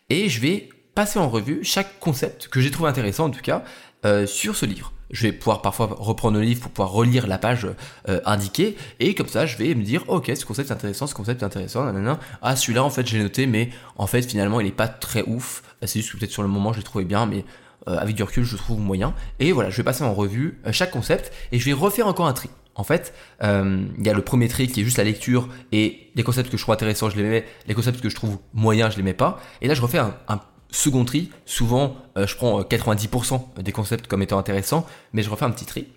et 0.09 0.27
je 0.29 0.41
vais 0.41 0.69
passer 0.95 1.19
en 1.19 1.29
revue 1.29 1.59
chaque 1.63 1.99
concept 1.99 2.47
que 2.47 2.61
j'ai 2.61 2.71
trouvé 2.71 2.89
intéressant 2.89 3.25
en 3.25 3.29
tout 3.29 3.41
cas 3.41 3.63
euh, 4.05 4.27
sur 4.27 4.55
ce 4.55 4.65
livre. 4.65 4.91
Je 5.11 5.23
vais 5.23 5.31
pouvoir 5.31 5.61
parfois 5.61 5.87
reprendre 5.99 6.37
le 6.37 6.43
livre 6.43 6.61
pour 6.61 6.71
pouvoir 6.71 6.91
relire 6.91 7.27
la 7.27 7.37
page 7.37 7.67
euh, 8.09 8.19
indiquée 8.25 8.75
et 8.99 9.15
comme 9.15 9.27
ça 9.27 9.45
je 9.45 9.57
vais 9.57 9.75
me 9.75 9.83
dire 9.83 10.03
ok 10.07 10.31
ce 10.35 10.45
concept 10.45 10.69
est 10.69 10.73
intéressant, 10.73 11.07
ce 11.07 11.15
concept 11.15 11.41
est 11.41 11.45
intéressant, 11.45 11.85
nanana. 11.85 12.19
ah 12.41 12.55
celui-là 12.55 12.83
en 12.83 12.89
fait 12.89 13.05
j'ai 13.07 13.19
noté 13.19 13.45
mais 13.45 13.69
en 13.95 14.07
fait 14.07 14.23
finalement 14.23 14.59
il 14.59 14.67
est 14.67 14.71
pas 14.71 14.87
très 14.87 15.23
ouf, 15.23 15.63
c'est 15.83 15.99
juste 15.99 16.13
que 16.13 16.17
peut-être 16.17 16.31
sur 16.31 16.41
le 16.41 16.47
moment 16.47 16.73
je 16.73 16.79
l'ai 16.79 16.83
trouvé 16.83 17.05
bien 17.05 17.25
mais 17.25 17.45
euh, 17.87 17.97
avec 17.97 18.15
du 18.15 18.23
recul 18.23 18.43
je 18.43 18.55
trouve 18.55 18.79
moyen 18.79 19.13
et 19.39 19.51
voilà 19.51 19.69
je 19.69 19.77
vais 19.77 19.83
passer 19.83 20.03
en 20.03 20.13
revue 20.13 20.59
chaque 20.71 20.91
concept 20.91 21.31
et 21.51 21.59
je 21.59 21.65
vais 21.65 21.73
refaire 21.73 22.07
encore 22.07 22.27
un 22.27 22.33
tri. 22.33 22.49
En 22.75 22.83
fait, 22.83 23.13
il 23.39 24.03
y 24.03 24.09
a 24.09 24.13
le 24.13 24.23
premier 24.23 24.47
tri 24.47 24.65
qui 24.65 24.81
est 24.81 24.83
juste 24.83 24.97
la 24.97 25.03
lecture 25.03 25.47
et 25.71 26.09
les 26.15 26.23
concepts 26.23 26.49
que 26.49 26.57
je 26.57 26.63
trouve 26.63 26.73
intéressants, 26.73 27.07
je 27.11 27.17
les 27.17 27.21
mets, 27.21 27.45
les 27.67 27.75
concepts 27.75 28.01
que 28.01 28.09
je 28.09 28.15
trouve 28.15 28.39
moyens, 28.51 28.93
je 28.93 28.97
les 28.97 29.03
mets 29.03 29.13
pas. 29.13 29.39
Et 29.61 29.67
là, 29.67 29.75
je 29.75 29.81
refais 29.83 29.99
un, 29.99 30.15
un 30.27 30.41
second 30.73 31.05
tri, 31.05 31.29
souvent 31.45 31.95
euh, 32.17 32.27
je 32.27 32.35
prends 32.35 32.61
90% 32.61 33.33
euh, 33.35 33.61
des 33.61 33.71
concepts 33.71 34.07
comme 34.07 34.21
étant 34.21 34.37
intéressants, 34.37 34.85
mais 35.13 35.23
je 35.23 35.29
refais 35.29 35.45
un 35.45 35.51
petit 35.51 35.65
tri. 35.65 35.87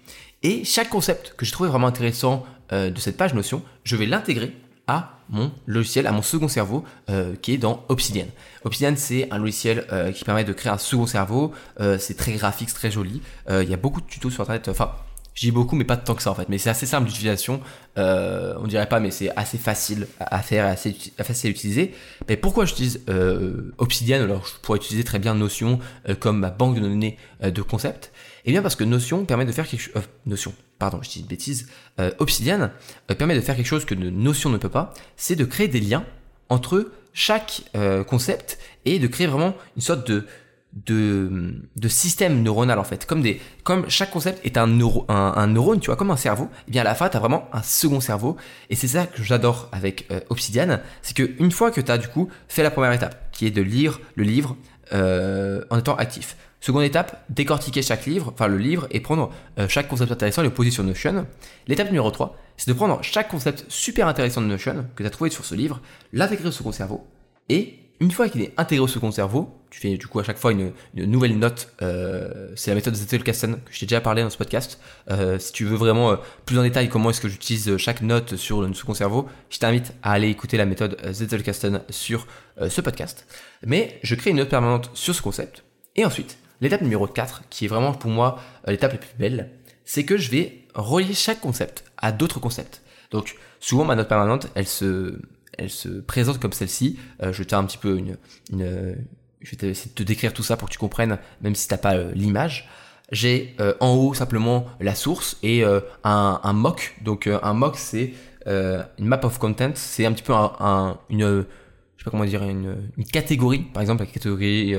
Et 0.43 0.65
chaque 0.65 0.91
concept 0.91 1.35
que 1.37 1.45
j'ai 1.45 1.53
trouvé 1.53 1.69
vraiment 1.69 1.89
intéressant 1.89 2.45
euh, 2.73 2.91
de 2.91 3.01
cette 3.01 3.17
page 3.17 3.35
Notion, 3.35 3.63
je 3.85 3.97
vais 3.97 4.07
l'intégrer 4.07 4.55
à 4.87 5.19
mon 5.31 5.51
logiciel, 5.67 6.07
à 6.07 6.13
mon 6.13 6.23
second 6.23 6.47
cerveau 6.47 6.85
qui 7.43 7.55
est 7.55 7.59
dans 7.59 7.85
Obsidian. 7.89 8.27
Obsidian, 8.63 8.95
c'est 8.95 9.27
un 9.33 9.39
logiciel 9.39 9.85
qui 10.15 10.23
permet 10.23 10.45
de 10.45 10.53
créer 10.53 10.71
un 10.71 10.79
second 10.79 11.07
cerveau. 11.07 11.53
c'est 11.99 12.17
très 12.17 12.35
graphique, 12.35 12.73
très 12.73 12.93
joli. 12.93 13.21
Il 13.51 13.69
y 13.69 13.75
a 13.75 13.77
beaucoup 13.77 14.01
de 14.01 14.07
tutos 14.07 14.31
sur 14.31 14.43
Internet. 14.43 14.69
Enfin, 14.69 14.93
dis 15.41 15.51
beaucoup, 15.51 15.77
mais 15.77 15.85
pas 15.85 15.97
tant 15.97 16.15
que 16.15 16.23
ça 16.23 16.31
en 16.31 16.35
fait. 16.35 16.49
Mais 16.49 16.59
c'est 16.59 16.71
assez 16.71 16.87
simple 16.87 17.07
d'utilisation. 17.07 17.61
Euh, 17.99 18.55
on 18.59 18.67
dirait 18.67 18.89
pas, 18.89 19.01
mais 19.01 19.11
c'est 19.11 19.31
assez 19.37 19.59
facile 19.59 20.07
à 20.19 20.41
faire, 20.41 20.65
assez, 20.65 20.97
facile 21.19 21.49
à 21.49 21.51
utiliser. 21.51 21.95
Mais 22.29 22.37
pourquoi 22.37 22.65
j'utilise 22.65 23.03
euh, 23.09 23.75
Obsidian 23.79 24.23
alors 24.23 24.47
je 24.47 24.59
pourrais 24.63 24.79
utiliser 24.79 25.05
très 25.05 25.19
bien 25.19 25.35
Notion 25.35 25.79
euh, 26.09 26.15
comme 26.15 26.39
ma 26.39 26.51
banque 26.51 26.77
de 26.77 26.81
données 26.81 27.19
euh, 27.43 27.51
de 27.51 27.63
concepts 27.63 28.13
Eh 28.47 28.53
bien 28.53 28.63
parce 28.63 28.77
que 28.77 28.85
Notion 28.85 29.25
permet 29.27 29.45
de 29.45 29.53
faire 29.53 29.69
quelque 29.69 29.81
chose. 29.81 29.93
Euh, 29.97 30.03
Notion, 30.25 30.55
pardon, 30.79 31.01
je 31.03 31.11
dis 31.11 31.21
une 31.21 31.27
bêtise. 31.27 31.69
Obsidian 32.19 32.71
permet 33.07 33.35
de 33.35 33.41
faire 33.41 33.57
quelque 33.57 33.67
chose 33.67 33.85
que 33.85 33.95
Notion 33.95 34.51
ne 34.51 34.59
peut 34.59 34.69
pas. 34.69 34.95
C'est 35.17 35.37
de 35.37 35.45
créer 35.45 35.69
des 35.69 35.81
liens 35.81 36.05
entre 36.49 36.93
chaque 37.13 37.63
concept 38.07 38.59
et 38.85 38.99
de 38.99 39.07
créer 39.07 39.27
vraiment 39.27 39.55
une 39.77 39.83
sorte 39.83 40.07
de 40.07 40.27
de, 40.85 41.89
système 41.89 42.43
neuronal 42.43 42.79
en 42.79 42.85
fait. 42.85 43.07
Comme, 43.07 43.23
des, 43.23 43.41
comme 43.65 43.89
chaque 43.89 44.11
concept 44.11 44.45
est 44.45 44.59
un, 44.59 44.69
un, 45.09 45.47
neurone, 45.47 45.81
tu 45.81 45.87
vois, 45.87 45.97
comme 45.97 46.11
un 46.11 46.17
cerveau, 46.17 46.45
et 46.45 46.65
eh 46.69 46.71
bien 46.73 46.83
à 46.83 46.85
la 46.85 46.95
fin, 46.95 47.09
tu 47.09 47.17
as 47.17 47.21
vraiment 47.21 47.49
un 47.53 47.63
second 47.63 48.01
cerveau. 48.01 48.37
Et 48.71 48.77
c'est 48.77 48.89
ça 48.89 49.07
que 49.07 49.23
j'adore 49.23 49.69
avec 49.73 50.07
euh, 50.11 50.21
Obsidian, 50.29 50.79
c'est 51.03 51.15
qu'une 51.15 51.51
fois 51.51 51.71
que 51.71 51.81
tu 51.81 51.91
as 51.91 51.99
du 51.99 52.09
coup 52.09 52.29
fait 52.49 52.63
la 52.63 52.71
première 52.71 52.93
étape, 52.93 53.31
qui 53.33 53.47
est 53.47 53.51
de 53.51 53.63
lire 53.63 54.01
le 54.15 54.25
livre 54.25 54.57
euh, 54.93 55.63
en 55.71 55.79
étant 55.79 55.97
actif. 55.97 56.37
Seconde 56.61 56.85
étape, 56.85 57.25
décortiquer 57.29 57.83
chaque 57.83 58.07
livre, 58.07 58.33
enfin 58.33 58.49
le 58.49 58.59
livre, 58.59 58.87
et 58.91 59.01
prendre 59.01 59.31
euh, 59.59 59.69
chaque 59.69 59.89
concept 59.89 60.11
intéressant 60.11 60.43
et 60.43 60.47
le 60.47 60.53
poser 60.53 60.71
sur 60.71 60.85
Notion. 60.85 61.27
L'étape 61.69 61.89
numéro 61.89 62.11
3, 62.11 62.37
c'est 62.57 62.69
de 62.69 62.75
prendre 62.75 63.03
chaque 63.03 63.29
concept 63.29 63.65
super 63.69 64.09
intéressant 64.09 64.41
de 64.41 64.47
Notion 64.47 64.87
que 64.95 65.03
tu 65.03 65.07
as 65.07 65.11
trouvé 65.11 65.31
sur 65.31 65.45
ce 65.45 65.55
livre, 65.55 65.81
l'intégrer 66.13 66.49
au 66.49 66.53
second 66.53 66.73
cerveau, 66.73 67.07
et 67.49 67.79
une 68.01 68.11
fois 68.11 68.29
qu'il 68.29 68.43
est 68.43 68.53
intégré 68.57 68.83
au 68.83 68.89
second 68.89 69.11
cerveau, 69.11 69.57
tu 69.71 69.81
fais 69.81 69.97
du 69.97 70.07
coup 70.07 70.19
à 70.21 70.25
chaque 70.25 70.39
fois 70.39 70.53
une, 70.53 70.73
nouvelle 70.95 71.39
note. 71.39 71.73
Euh, 71.83 72.51
c'est 72.55 72.71
la 72.71 72.75
méthode 72.75 72.95
Zettelkasten 72.95 73.57
que 73.57 73.73
je 73.73 73.81
t'ai 73.81 73.87
déjà 73.87 74.01
parlé 74.01 74.23
dans 74.23 74.31
ce 74.31 74.37
podcast. 74.37 74.81
Euh, 75.11 75.39
si 75.39 75.53
tu 75.53 75.65
veux 75.65 75.77
vraiment 75.77 76.13
euh, 76.13 76.17
plus 76.45 76.59
en 76.59 76.63
détail 76.63 76.89
comment 76.89 77.11
est-ce 77.11 77.21
que 77.21 77.29
j'utilise 77.29 77.77
chaque 77.77 78.03
note 78.03 78.37
sur 78.37 78.63
le 78.63 78.73
second 78.75 78.95
cerveau, 78.95 79.29
je 79.51 79.59
t'invite 79.59 79.93
à 80.03 80.13
aller 80.13 80.29
écouter 80.29 80.57
la 80.57 80.67
méthode 80.67 80.99
Zettelkasten 81.11 81.83
sur 81.91 82.27
ce 82.69 82.81
podcast. 82.81 83.27
Mais 83.65 83.99
je 84.03 84.15
crée 84.15 84.31
une 84.31 84.37
note 84.37 84.49
permanente 84.49 84.91
sur 84.95 85.15
ce 85.15 85.23
concept. 85.23 85.65
Et 85.95 86.05
ensuite, 86.05 86.39
l'étape 86.61 86.83
numéro 86.83 87.07
4, 87.07 87.43
qui 87.51 87.67
est 87.67 87.69
vraiment 87.69 87.93
pour 87.93 88.11
moi 88.11 88.39
l'étape 88.67 88.93
la 88.93 88.99
plus 88.99 89.15
belle, 89.19 89.51
c'est 89.85 90.05
que 90.05 90.17
je 90.17 90.31
vais 90.31 90.65
relier 90.75 91.15
chaque 91.15 91.41
concept 91.41 91.85
à 91.97 92.13
d'autres 92.13 92.41
concepts. 92.41 92.83
Donc 93.11 93.37
souvent 93.61 93.85
ma 93.85 93.95
note 93.95 94.09
permanente, 94.09 94.49
elle 94.55 94.67
se 94.67 95.19
elle 95.59 95.71
se 95.71 95.89
présente 95.89 96.39
comme 96.39 96.53
celle-ci. 96.53 96.99
Euh, 97.23 97.33
je 97.33 97.43
vais 99.57 99.69
essayer 99.69 99.91
de 99.91 99.95
te 99.95 100.03
décrire 100.03 100.33
tout 100.33 100.43
ça 100.43 100.57
pour 100.57 100.69
que 100.69 100.73
tu 100.73 100.79
comprennes, 100.79 101.19
même 101.41 101.55
si 101.55 101.69
t'as 101.69 101.79
pas 101.79 101.95
euh, 101.97 102.13
l'image. 102.15 102.69
J'ai 103.13 103.55
euh, 103.61 103.75
en 103.81 103.95
haut 103.95 104.15
simplement 104.15 104.67
la 104.81 104.95
source 104.95 105.39
et 105.43 105.65
un, 106.05 106.53
mock. 106.53 106.97
Donc 107.03 107.29
un 107.29 107.53
mock 107.53 107.77
c'est 107.77 108.15
une 108.47 108.85
map 108.99 109.21
of 109.25 109.39
content, 109.39 109.73
c'est 109.75 110.07
un 110.07 110.13
petit 110.13 110.25
peu 110.25 110.33
un, 110.33 110.99
une 111.09 111.45
je 111.97 112.03
sais 112.03 112.05
pas 112.05 112.11
comment 112.11 112.25
dire 112.25 112.43
une 112.43 112.77
catégorie, 113.13 113.61
par 113.61 113.81
exemple 113.81 114.03
la 114.03 114.11
catégorie 114.11 114.75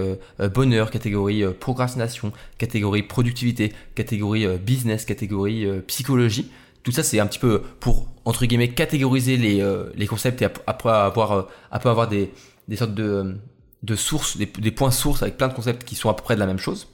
bonheur, 0.54 0.92
catégorie 0.92 1.44
procrastination, 1.54 2.34
catégorie 2.58 3.04
productivité, 3.04 3.72
catégorie 3.96 4.46
business, 4.58 5.06
catégorie 5.06 5.66
psychologie. 5.88 6.52
Tout 6.88 6.94
ça, 6.94 7.04
c'est 7.04 7.20
un 7.20 7.28
petit 7.28 7.38
peu 7.38 7.62
pour, 7.82 8.08
entre 8.24 8.46
guillemets, 8.46 8.70
catégoriser 8.70 9.36
les, 9.36 9.60
euh, 9.60 9.92
les 9.96 10.08
concepts 10.08 10.42
et 10.42 10.48
après 10.68 10.90
avoir, 10.90 11.32
euh, 11.34 11.42
après 11.70 11.90
avoir 11.90 12.08
des, 12.08 12.32
des 12.70 12.78
sortes 12.78 12.94
de, 12.94 13.36
de 13.84 13.96
sources, 13.98 14.38
des, 14.38 14.46
des, 14.46 14.72
points 14.72 14.90
sources 14.90 15.22
avec 15.22 15.36
plein 15.36 15.50
de 15.50 15.54
concepts 15.54 15.84
qui 15.84 15.96
sont 15.96 16.10
à 16.10 16.14
peu 16.14 16.24
près 16.24 16.36
de 16.36 16.40
la 16.40 16.46
même 16.46 16.60
chose. 16.60 16.88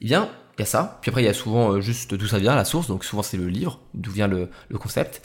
Eh 0.00 0.04
bien, 0.04 0.28
il 0.56 0.60
y 0.60 0.62
a 0.62 0.66
ça. 0.66 1.00
Puis 1.02 1.08
après, 1.08 1.22
il 1.22 1.24
y 1.24 1.28
a 1.28 1.34
souvent 1.34 1.72
euh, 1.72 1.80
juste 1.80 2.14
d'où 2.14 2.28
ça 2.28 2.38
vient, 2.38 2.54
la 2.54 2.64
source. 2.64 2.86
Donc 2.86 3.04
souvent, 3.04 3.24
c'est 3.24 3.36
le 3.36 3.48
livre, 3.48 3.80
d'où 3.92 4.12
vient 4.12 4.28
le, 4.28 4.50
le 4.68 4.78
concept. 4.78 5.20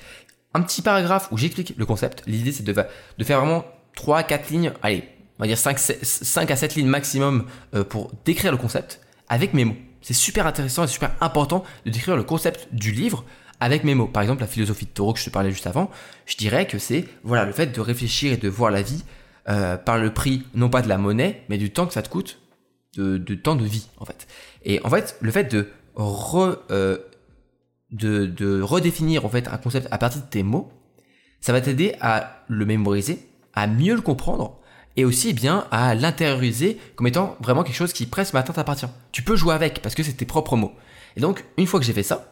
Un 0.55 0.63
petit 0.63 0.81
paragraphe 0.81 1.27
où 1.31 1.37
j'explique 1.37 1.75
le 1.77 1.85
concept. 1.85 2.23
L'idée, 2.25 2.51
c'est 2.51 2.63
de, 2.63 2.73
de 2.73 3.23
faire 3.23 3.39
vraiment 3.39 3.63
3 3.93 4.17
à 4.17 4.23
4 4.23 4.49
lignes, 4.49 4.73
allez, 4.81 5.03
on 5.37 5.43
va 5.43 5.47
dire 5.47 5.59
5, 5.59 5.77
5 5.77 6.49
à 6.49 6.55
7 6.55 6.73
lignes 6.73 6.87
maximum 6.87 7.45
pour 7.89 8.11
décrire 8.25 8.51
le 8.51 8.57
concept 8.57 9.01
avec 9.27 9.53
mes 9.53 9.65
mots. 9.65 9.77
C'est 10.01 10.15
super 10.15 10.47
intéressant 10.47 10.83
et 10.83 10.87
super 10.87 11.11
important 11.21 11.63
de 11.85 11.91
décrire 11.91 12.15
le 12.15 12.23
concept 12.23 12.69
du 12.71 12.91
livre 12.91 13.23
avec 13.59 13.83
mes 13.83 13.95
mots. 13.95 14.07
Par 14.07 14.21
exemple, 14.21 14.41
la 14.41 14.47
philosophie 14.47 14.85
de 14.85 14.91
taureau 14.91 15.13
que 15.13 15.19
je 15.19 15.25
te 15.25 15.29
parlais 15.29 15.51
juste 15.51 15.67
avant, 15.67 15.89
je 16.25 16.35
dirais 16.37 16.67
que 16.67 16.77
c'est 16.77 17.05
voilà 17.23 17.45
le 17.45 17.51
fait 17.51 17.67
de 17.67 17.81
réfléchir 17.81 18.33
et 18.33 18.37
de 18.37 18.49
voir 18.49 18.71
la 18.71 18.81
vie 18.81 19.03
euh, 19.49 19.77
par 19.77 19.97
le 19.97 20.13
prix, 20.13 20.43
non 20.53 20.69
pas 20.69 20.81
de 20.81 20.89
la 20.89 20.97
monnaie, 20.97 21.43
mais 21.49 21.57
du 21.57 21.71
temps 21.71 21.87
que 21.87 21.93
ça 21.93 22.01
te 22.01 22.09
coûte, 22.09 22.39
de, 22.95 23.17
temps 23.35 23.55
de 23.55 23.65
vie, 23.65 23.87
en 23.97 24.05
fait. 24.05 24.27
Et 24.63 24.79
en 24.83 24.89
fait, 24.89 25.17
le 25.21 25.31
fait 25.31 25.55
euh, 25.55 26.97
de, 27.91 28.61
redéfinir 28.61 29.25
en 29.25 29.29
fait 29.29 29.47
un 29.47 29.57
concept 29.57 29.87
à 29.91 29.97
partir 29.97 30.21
de 30.21 30.27
tes 30.27 30.43
mots, 30.43 30.71
ça 31.41 31.51
va 31.53 31.61
t'aider 31.61 31.95
à 32.01 32.43
le 32.47 32.65
mémoriser, 32.65 33.27
à 33.53 33.67
mieux 33.67 33.95
le 33.95 34.01
comprendre 34.01 34.59
et 34.97 35.05
aussi 35.05 35.29
eh 35.29 35.33
bien 35.33 35.65
à 35.71 35.95
l'intérioriser 35.95 36.77
comme 36.95 37.07
étant 37.07 37.37
vraiment 37.39 37.63
quelque 37.63 37.75
chose 37.75 37.93
qui 37.93 38.05
presque 38.05 38.33
maintenant 38.33 38.53
t'appartient. 38.53 38.87
Tu 39.11 39.23
peux 39.23 39.35
jouer 39.35 39.53
avec 39.53 39.81
parce 39.81 39.95
que 39.95 40.03
c'est 40.03 40.13
tes 40.13 40.25
propres 40.25 40.57
mots. 40.57 40.73
Et 41.15 41.21
donc, 41.21 41.45
une 41.57 41.65
fois 41.65 41.79
que 41.79 41.85
j'ai 41.85 41.93
fait 41.93 42.03
ça, 42.03 42.28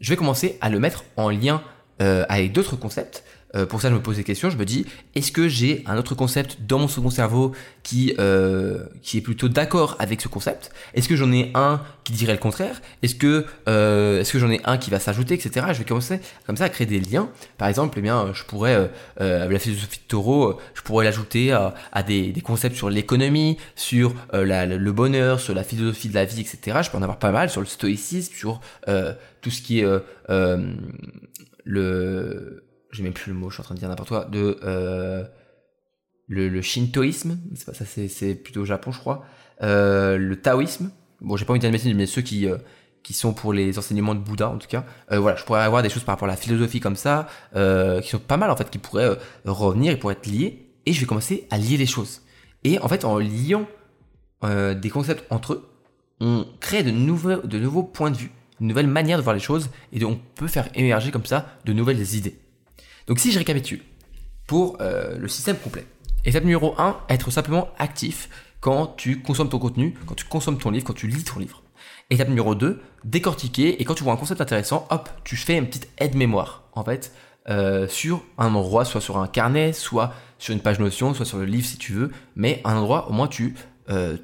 je 0.00 0.10
vais 0.10 0.16
commencer 0.16 0.58
à 0.60 0.68
le 0.68 0.78
mettre 0.78 1.04
en 1.16 1.30
lien 1.30 1.62
euh, 2.00 2.24
avec 2.28 2.52
d'autres 2.52 2.76
concepts 2.76 3.24
euh, 3.56 3.64
pour 3.64 3.80
ça, 3.80 3.88
je 3.88 3.94
me 3.94 4.02
pose 4.02 4.16
des 4.16 4.24
questions. 4.24 4.50
Je 4.50 4.56
me 4.56 4.64
dis, 4.64 4.86
est-ce 5.14 5.32
que 5.32 5.48
j'ai 5.48 5.82
un 5.86 5.96
autre 5.96 6.14
concept 6.14 6.58
dans 6.66 6.78
mon 6.78 6.88
second 6.88 7.10
cerveau 7.10 7.52
qui 7.82 8.14
euh, 8.18 8.84
qui 9.02 9.18
est 9.18 9.20
plutôt 9.20 9.48
d'accord 9.48 9.96
avec 9.98 10.20
ce 10.20 10.28
concept? 10.28 10.72
Est-ce 10.94 11.08
que 11.08 11.16
j'en 11.16 11.32
ai 11.32 11.52
un 11.54 11.80
qui 12.04 12.12
dirait 12.12 12.32
le 12.32 12.38
contraire? 12.38 12.82
Est-ce 13.02 13.14
que 13.14 13.46
euh, 13.68 14.20
est-ce 14.20 14.32
que 14.32 14.38
j'en 14.38 14.50
ai 14.50 14.60
un 14.64 14.78
qui 14.78 14.90
va 14.90 14.98
s'ajouter, 14.98 15.34
etc. 15.34 15.66
Je 15.72 15.78
vais 15.78 15.84
commencer 15.84 16.20
comme 16.46 16.56
ça 16.56 16.64
à 16.64 16.68
créer 16.68 16.86
des 16.86 17.00
liens. 17.00 17.28
Par 17.56 17.68
exemple, 17.68 17.98
eh 17.98 18.02
bien, 18.02 18.32
je 18.34 18.44
pourrais 18.44 18.90
euh, 19.20 19.48
la 19.48 19.58
philosophie 19.58 20.00
de 20.00 20.08
Taureau, 20.08 20.58
je 20.74 20.82
pourrais 20.82 21.04
l'ajouter 21.04 21.52
à, 21.52 22.02
des, 22.02 22.32
des, 22.32 22.40
concepts 22.40 22.76
sur 22.76 22.90
l'économie, 22.90 23.56
sur 23.74 24.14
la, 24.32 24.66
le 24.66 24.92
bonheur, 24.92 25.40
sur 25.40 25.54
la 25.54 25.64
philosophie 25.64 26.08
de 26.08 26.14
la 26.14 26.24
vie, 26.24 26.40
etc. 26.40 26.80
Je 26.82 26.90
peux 26.90 26.98
en 26.98 27.02
avoir 27.02 27.18
pas 27.18 27.32
mal 27.32 27.48
sur 27.48 27.60
le 27.60 27.66
stoïcisme, 27.66 28.34
sur 28.34 28.60
tout 29.40 29.50
ce 29.50 29.62
qui 29.62 29.80
est 29.80 29.86
le 31.66 32.62
j'ai 32.92 33.02
même 33.02 33.12
plus 33.12 33.32
le 33.32 33.38
mot, 33.38 33.50
je 33.50 33.54
suis 33.54 33.60
en 33.60 33.64
train 33.64 33.74
de 33.74 33.80
dire 33.80 33.88
n'importe 33.88 34.08
quoi, 34.08 34.24
de 34.24 34.58
euh, 34.62 35.24
le, 36.28 36.48
le, 36.48 36.62
shintoïsme, 36.62 37.38
c'est 37.54 37.66
pas 37.66 37.74
ça, 37.74 37.84
c'est 37.84 38.34
plutôt 38.34 38.62
au 38.62 38.64
Japon, 38.64 38.90
je 38.90 38.98
crois, 38.98 39.24
euh, 39.62 40.16
le 40.16 40.40
taoïsme. 40.40 40.90
Bon, 41.20 41.36
j'ai 41.36 41.44
pas 41.44 41.52
envie 41.52 41.60
de 41.60 41.68
dire 41.68 41.94
mais 41.96 42.06
ceux 42.06 42.22
qui 42.22 42.46
euh, 42.48 42.56
qui 43.02 43.12
sont 43.12 43.32
pour 43.32 43.52
les 43.52 43.78
enseignements 43.78 44.14
de 44.14 44.20
Bouddha 44.20 44.48
en 44.48 44.58
tout 44.58 44.66
cas. 44.66 44.84
Euh, 45.12 45.18
voilà, 45.18 45.36
je 45.36 45.44
pourrais 45.44 45.62
avoir 45.62 45.82
des 45.82 45.88
choses 45.88 46.04
par 46.04 46.14
rapport 46.14 46.28
à 46.28 46.30
la 46.30 46.36
philosophie 46.36 46.80
comme 46.80 46.96
ça, 46.96 47.28
euh, 47.54 48.00
qui 48.00 48.10
sont 48.10 48.18
pas 48.18 48.36
mal 48.36 48.50
en 48.50 48.56
fait, 48.56 48.70
qui 48.70 48.78
pourraient 48.78 49.16
revenir, 49.44 49.92
et 49.92 49.96
pourraient 49.96 50.14
être 50.14 50.26
liés, 50.26 50.70
et 50.86 50.92
je 50.92 51.00
vais 51.00 51.06
commencer 51.06 51.46
à 51.50 51.58
lier 51.58 51.76
les 51.76 51.86
choses. 51.86 52.22
Et 52.64 52.78
en 52.78 52.88
fait, 52.88 53.04
en 53.04 53.18
liant 53.18 53.66
des 54.42 54.90
concepts 54.90 55.24
entre 55.30 55.54
eux, 55.54 55.68
on 56.20 56.46
crée 56.60 56.82
de 56.82 56.90
nouveaux, 56.90 57.42
de 57.42 57.58
nouveaux 57.58 57.82
points 57.82 58.10
de 58.10 58.16
vue, 58.16 58.30
une 58.60 58.68
nouvelle 58.68 58.86
manière 58.86 59.18
de 59.18 59.22
voir 59.22 59.34
les 59.34 59.40
choses, 59.40 59.70
et 59.92 60.04
on 60.04 60.18
peut 60.34 60.46
faire 60.46 60.68
émerger 60.74 61.10
comme 61.10 61.26
ça 61.26 61.58
de 61.64 61.72
nouvelles 61.72 62.14
idées. 62.14 62.38
Donc 63.06 63.18
si 63.18 63.32
je 63.32 63.38
récapitule, 63.38 63.80
pour 64.46 64.78
euh, 64.80 65.16
le 65.18 65.28
système 65.28 65.56
complet, 65.56 65.86
étape 66.24 66.44
numéro 66.44 66.74
1, 66.78 67.00
être 67.08 67.30
simplement 67.30 67.68
actif 67.78 68.28
quand 68.60 68.94
tu 68.96 69.20
consommes 69.20 69.48
ton 69.48 69.58
contenu, 69.58 69.94
quand 70.06 70.14
tu 70.14 70.24
consommes 70.24 70.58
ton 70.58 70.70
livre, 70.70 70.84
quand 70.84 70.94
tu 70.94 71.06
lis 71.06 71.24
ton 71.24 71.38
livre. 71.38 71.62
Étape 72.10 72.28
numéro 72.28 72.54
2, 72.54 72.80
décortiquer, 73.04 73.80
et 73.80 73.84
quand 73.84 73.94
tu 73.94 74.04
vois 74.04 74.12
un 74.12 74.16
concept 74.16 74.40
intéressant, 74.40 74.86
hop, 74.90 75.08
tu 75.24 75.36
fais 75.36 75.56
une 75.56 75.66
petite 75.66 75.88
aide-mémoire, 75.98 76.64
en 76.72 76.84
fait, 76.84 77.12
euh, 77.48 77.86
sur 77.88 78.22
un 78.38 78.54
endroit, 78.54 78.84
soit 78.84 79.00
sur 79.00 79.18
un 79.18 79.26
carnet, 79.26 79.72
soit 79.72 80.14
sur 80.38 80.54
une 80.54 80.60
page 80.60 80.78
Notion, 80.78 81.14
soit 81.14 81.26
sur 81.26 81.38
le 81.38 81.44
livre 81.44 81.66
si 81.66 81.78
tu 81.78 81.92
veux, 81.92 82.10
mais 82.34 82.60
un 82.64 82.76
endroit, 82.76 83.08
au 83.08 83.12
moins 83.12 83.28
tu 83.28 83.54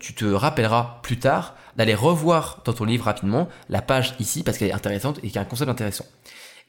tu 0.01 0.15
te 0.15 0.25
rappelleras 0.25 0.99
plus 1.05 1.21
tard 1.21 1.55
d'aller 1.77 1.95
revoir 1.95 2.63
dans 2.65 2.73
ton 2.73 2.85
livre 2.85 3.05
rapidement 3.05 3.49
la 3.69 3.83
page 3.83 4.15
ici 4.21 4.43
parce 4.43 4.59
qu'elle 4.59 4.69
est 4.69 4.75
intéressante 4.75 5.19
et 5.19 5.23
qu'il 5.23 5.35
y 5.35 5.39
a 5.39 5.43
un 5.43 5.47
concept 5.47 5.71
intéressant. 5.71 6.05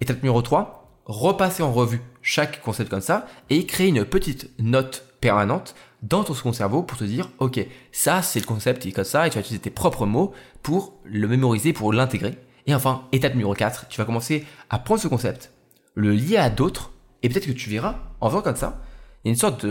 Étape 0.02 0.22
numéro 0.24 0.42
3, 0.42 1.02
repasser 1.06 1.63
en 1.63 1.72
revue 1.72 2.02
chaque 2.22 2.62
concept 2.62 2.89
comme 2.89 3.02
ça 3.02 3.28
et 3.50 3.66
créer 3.66 3.88
une 3.88 4.06
petite 4.06 4.50
note 4.60 5.06
permanente 5.22 5.76
dans 6.02 6.24
ton 6.24 6.34
second 6.34 6.54
cerveau 6.54 6.84
pour 6.84 6.98
te 6.98 7.04
dire, 7.04 7.30
ok, 7.39 7.66
ça 7.92 8.22
c'est 8.22 8.39
le 8.39 8.46
concept 8.46 8.82
qui 8.82 8.89
est 8.89 8.94
comme 8.94 9.04
ça 9.04 9.26
et 9.26 9.30
tu 9.30 9.36
vas 9.36 9.42
utiliser 9.42 9.62
tes 9.62 9.70
propres 9.70 10.06
mots 10.06 10.34
pour 10.62 11.00
le 11.04 11.28
mémoriser, 11.28 11.74
pour 11.74 11.94
l'intégrer. 11.94 12.38
Et 12.66 12.76
enfin, 12.76 13.04
étape 13.12 13.34
numéro 13.34 13.54
4, 13.54 13.88
tu 13.89 13.98
vas 13.98 14.06
commencer 14.06 14.46
à 14.70 14.80
prendre 14.80 15.02
ce 15.02 15.08
concept, 15.08 15.52
le 15.96 16.13
lier 16.13 16.38
à 16.38 16.50
d'autres 16.50 16.92
et 17.24 17.30
peut-être 17.30 17.48
que 17.48 17.52
tu 17.52 17.70
verras, 17.70 17.96
en 18.20 18.30
faisant 18.30 18.42
comme 18.42 18.56
ça, 18.56 18.82
il 19.24 19.30
y 19.30 19.30
a 19.30 19.34
une 19.34 19.39
sorte 19.39 19.66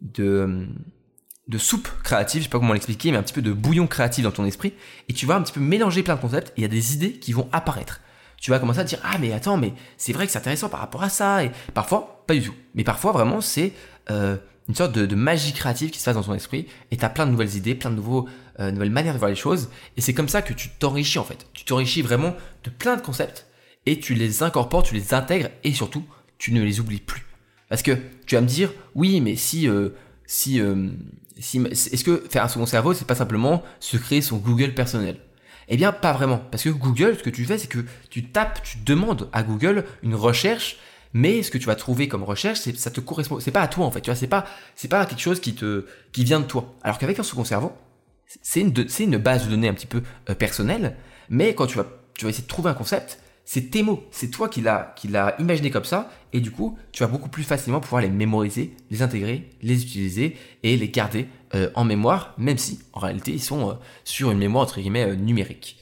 de, 0.00 0.68
de 1.52 1.58
soupe 1.58 1.88
créative, 2.02 2.40
je 2.40 2.44
sais 2.44 2.50
pas 2.50 2.58
comment 2.58 2.72
l'expliquer, 2.72 3.12
mais 3.12 3.18
un 3.18 3.22
petit 3.22 3.34
peu 3.34 3.42
de 3.42 3.52
bouillon 3.52 3.86
créatif 3.86 4.24
dans 4.24 4.30
ton 4.30 4.44
esprit, 4.44 4.72
et 5.08 5.12
tu 5.12 5.26
vas 5.26 5.36
un 5.36 5.42
petit 5.42 5.52
peu 5.52 5.60
mélanger 5.60 6.02
plein 6.02 6.16
de 6.16 6.20
concepts, 6.20 6.48
et 6.50 6.52
il 6.56 6.62
y 6.62 6.64
a 6.64 6.68
des 6.68 6.94
idées 6.94 7.12
qui 7.12 7.32
vont 7.32 7.48
apparaître. 7.52 8.00
Tu 8.40 8.50
vas 8.50 8.58
commencer 8.58 8.80
à 8.80 8.84
dire, 8.84 8.98
ah 9.04 9.18
mais 9.18 9.32
attends, 9.32 9.56
mais 9.56 9.74
c'est 9.98 10.12
vrai 10.12 10.26
que 10.26 10.32
c'est 10.32 10.38
intéressant 10.38 10.68
par 10.68 10.80
rapport 10.80 11.02
à 11.02 11.10
ça, 11.10 11.44
et 11.44 11.52
parfois, 11.74 12.24
pas 12.26 12.34
du 12.34 12.42
tout. 12.42 12.54
Mais 12.74 12.82
parfois, 12.82 13.12
vraiment, 13.12 13.40
c'est 13.40 13.72
euh, 14.10 14.36
une 14.68 14.74
sorte 14.74 14.92
de, 14.92 15.14
magie 15.14 15.52
créative 15.52 15.90
qui 15.90 15.98
se 15.98 16.04
passe 16.06 16.14
dans 16.14 16.22
ton 16.22 16.34
esprit, 16.34 16.66
et 16.90 16.96
tu 16.96 17.04
as 17.04 17.10
plein 17.10 17.26
de 17.26 17.30
nouvelles 17.30 17.54
idées, 17.54 17.74
plein 17.74 17.90
de 17.90 17.96
nouveaux, 17.96 18.28
euh, 18.58 18.72
nouvelles 18.72 18.90
manières 18.90 19.14
de 19.14 19.18
voir 19.18 19.30
les 19.30 19.36
choses, 19.36 19.68
et 19.96 20.00
c'est 20.00 20.14
comme 20.14 20.28
ça 20.28 20.42
que 20.42 20.54
tu 20.54 20.70
t'enrichis 20.70 21.18
en 21.18 21.24
fait. 21.24 21.46
Tu 21.52 21.64
t'enrichis 21.64 22.02
vraiment 22.02 22.34
de 22.64 22.70
plein 22.70 22.96
de 22.96 23.02
concepts, 23.02 23.46
et 23.84 24.00
tu 24.00 24.14
les 24.14 24.42
incorpores, 24.42 24.84
tu 24.84 24.94
les 24.94 25.12
intègres, 25.12 25.50
et 25.64 25.72
surtout, 25.74 26.04
tu 26.38 26.52
ne 26.52 26.62
les 26.62 26.80
oublies 26.80 26.98
plus. 26.98 27.26
Parce 27.68 27.82
que 27.82 27.92
tu 28.26 28.34
vas 28.36 28.40
me 28.40 28.46
dire, 28.46 28.72
oui, 28.94 29.20
mais 29.20 29.36
si, 29.36 29.68
euh, 29.68 29.90
si, 30.26 30.60
est-ce 31.38 32.04
que 32.04 32.24
faire 32.28 32.44
un 32.44 32.48
second 32.48 32.66
cerveau, 32.66 32.94
c'est 32.94 33.06
pas 33.06 33.14
simplement 33.14 33.62
se 33.80 33.96
créer 33.96 34.22
son 34.22 34.36
Google 34.36 34.74
personnel? 34.74 35.18
Eh 35.68 35.76
bien, 35.76 35.92
pas 35.92 36.12
vraiment. 36.12 36.38
Parce 36.50 36.62
que 36.64 36.68
Google, 36.68 37.16
ce 37.18 37.22
que 37.22 37.30
tu 37.30 37.44
fais, 37.44 37.58
c'est 37.58 37.68
que 37.68 37.84
tu 38.10 38.24
tapes, 38.26 38.62
tu 38.62 38.78
demandes 38.78 39.28
à 39.32 39.42
Google 39.42 39.84
une 40.02 40.14
recherche, 40.14 40.78
mais 41.14 41.42
ce 41.42 41.50
que 41.50 41.58
tu 41.58 41.66
vas 41.66 41.76
trouver 41.76 42.08
comme 42.08 42.22
recherche, 42.22 42.60
c'est, 42.60 42.76
ça 42.76 42.90
te 42.90 43.00
correspond, 43.00 43.40
c'est 43.40 43.50
pas 43.50 43.62
à 43.62 43.68
toi 43.68 43.86
en 43.86 43.90
fait. 43.90 44.00
Tu 44.00 44.10
vois, 44.10 44.16
c'est 44.16 44.26
pas, 44.26 44.44
c'est 44.76 44.88
pas 44.88 45.06
quelque 45.06 45.20
chose 45.20 45.40
qui 45.40 45.54
te, 45.54 45.86
qui 46.12 46.24
vient 46.24 46.40
de 46.40 46.46
toi. 46.46 46.74
Alors 46.82 46.98
qu'avec 46.98 47.18
un 47.18 47.22
second 47.22 47.44
cerveau, 47.44 47.72
c'est 48.42 48.60
une, 48.60 48.88
c'est 48.88 49.04
une 49.04 49.18
base 49.18 49.44
de 49.44 49.50
données 49.50 49.68
un 49.68 49.74
petit 49.74 49.86
peu 49.86 50.02
euh, 50.30 50.34
personnelle, 50.34 50.96
mais 51.28 51.54
quand 51.54 51.66
tu 51.66 51.76
vas, 51.76 51.86
tu 52.14 52.24
vas 52.24 52.30
essayer 52.30 52.44
de 52.44 52.48
trouver 52.48 52.70
un 52.70 52.74
concept, 52.74 53.21
c'est 53.44 53.70
tes 53.70 53.82
mots, 53.82 54.04
c'est 54.10 54.30
toi 54.30 54.48
qui 54.48 54.60
l'as 54.60 54.94
qui 54.96 55.08
l'a 55.08 55.34
imaginé 55.38 55.70
comme 55.70 55.84
ça, 55.84 56.10
et 56.32 56.40
du 56.40 56.50
coup, 56.50 56.78
tu 56.92 57.02
vas 57.02 57.08
beaucoup 57.08 57.28
plus 57.28 57.42
facilement 57.42 57.80
pouvoir 57.80 58.02
les 58.02 58.08
mémoriser, 58.08 58.74
les 58.90 59.02
intégrer, 59.02 59.50
les 59.62 59.82
utiliser 59.82 60.36
et 60.62 60.76
les 60.76 60.88
garder 60.88 61.28
euh, 61.54 61.70
en 61.74 61.84
mémoire, 61.84 62.34
même 62.38 62.58
si 62.58 62.80
en 62.92 63.00
réalité 63.00 63.32
ils 63.32 63.42
sont 63.42 63.70
euh, 63.70 63.74
sur 64.04 64.30
une 64.30 64.38
mémoire 64.38 64.64
entre 64.64 64.80
guillemets 64.80 65.10
euh, 65.10 65.14
numérique. 65.14 65.78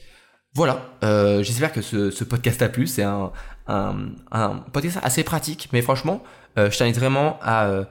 Voilà, 0.53 0.97
j'espère 1.43 1.71
que 1.71 1.81
ce, 1.81 2.23
podcast 2.25 2.61
a 2.61 2.67
plu. 2.67 2.85
C'est 2.85 3.03
un, 3.03 3.31
un, 3.67 4.55
podcast 4.73 4.99
assez 5.01 5.23
pratique, 5.23 5.69
mais 5.71 5.81
franchement, 5.81 6.21
je 6.57 6.77
t'invite 6.77 6.97
vraiment 6.97 7.39
à 7.41 7.85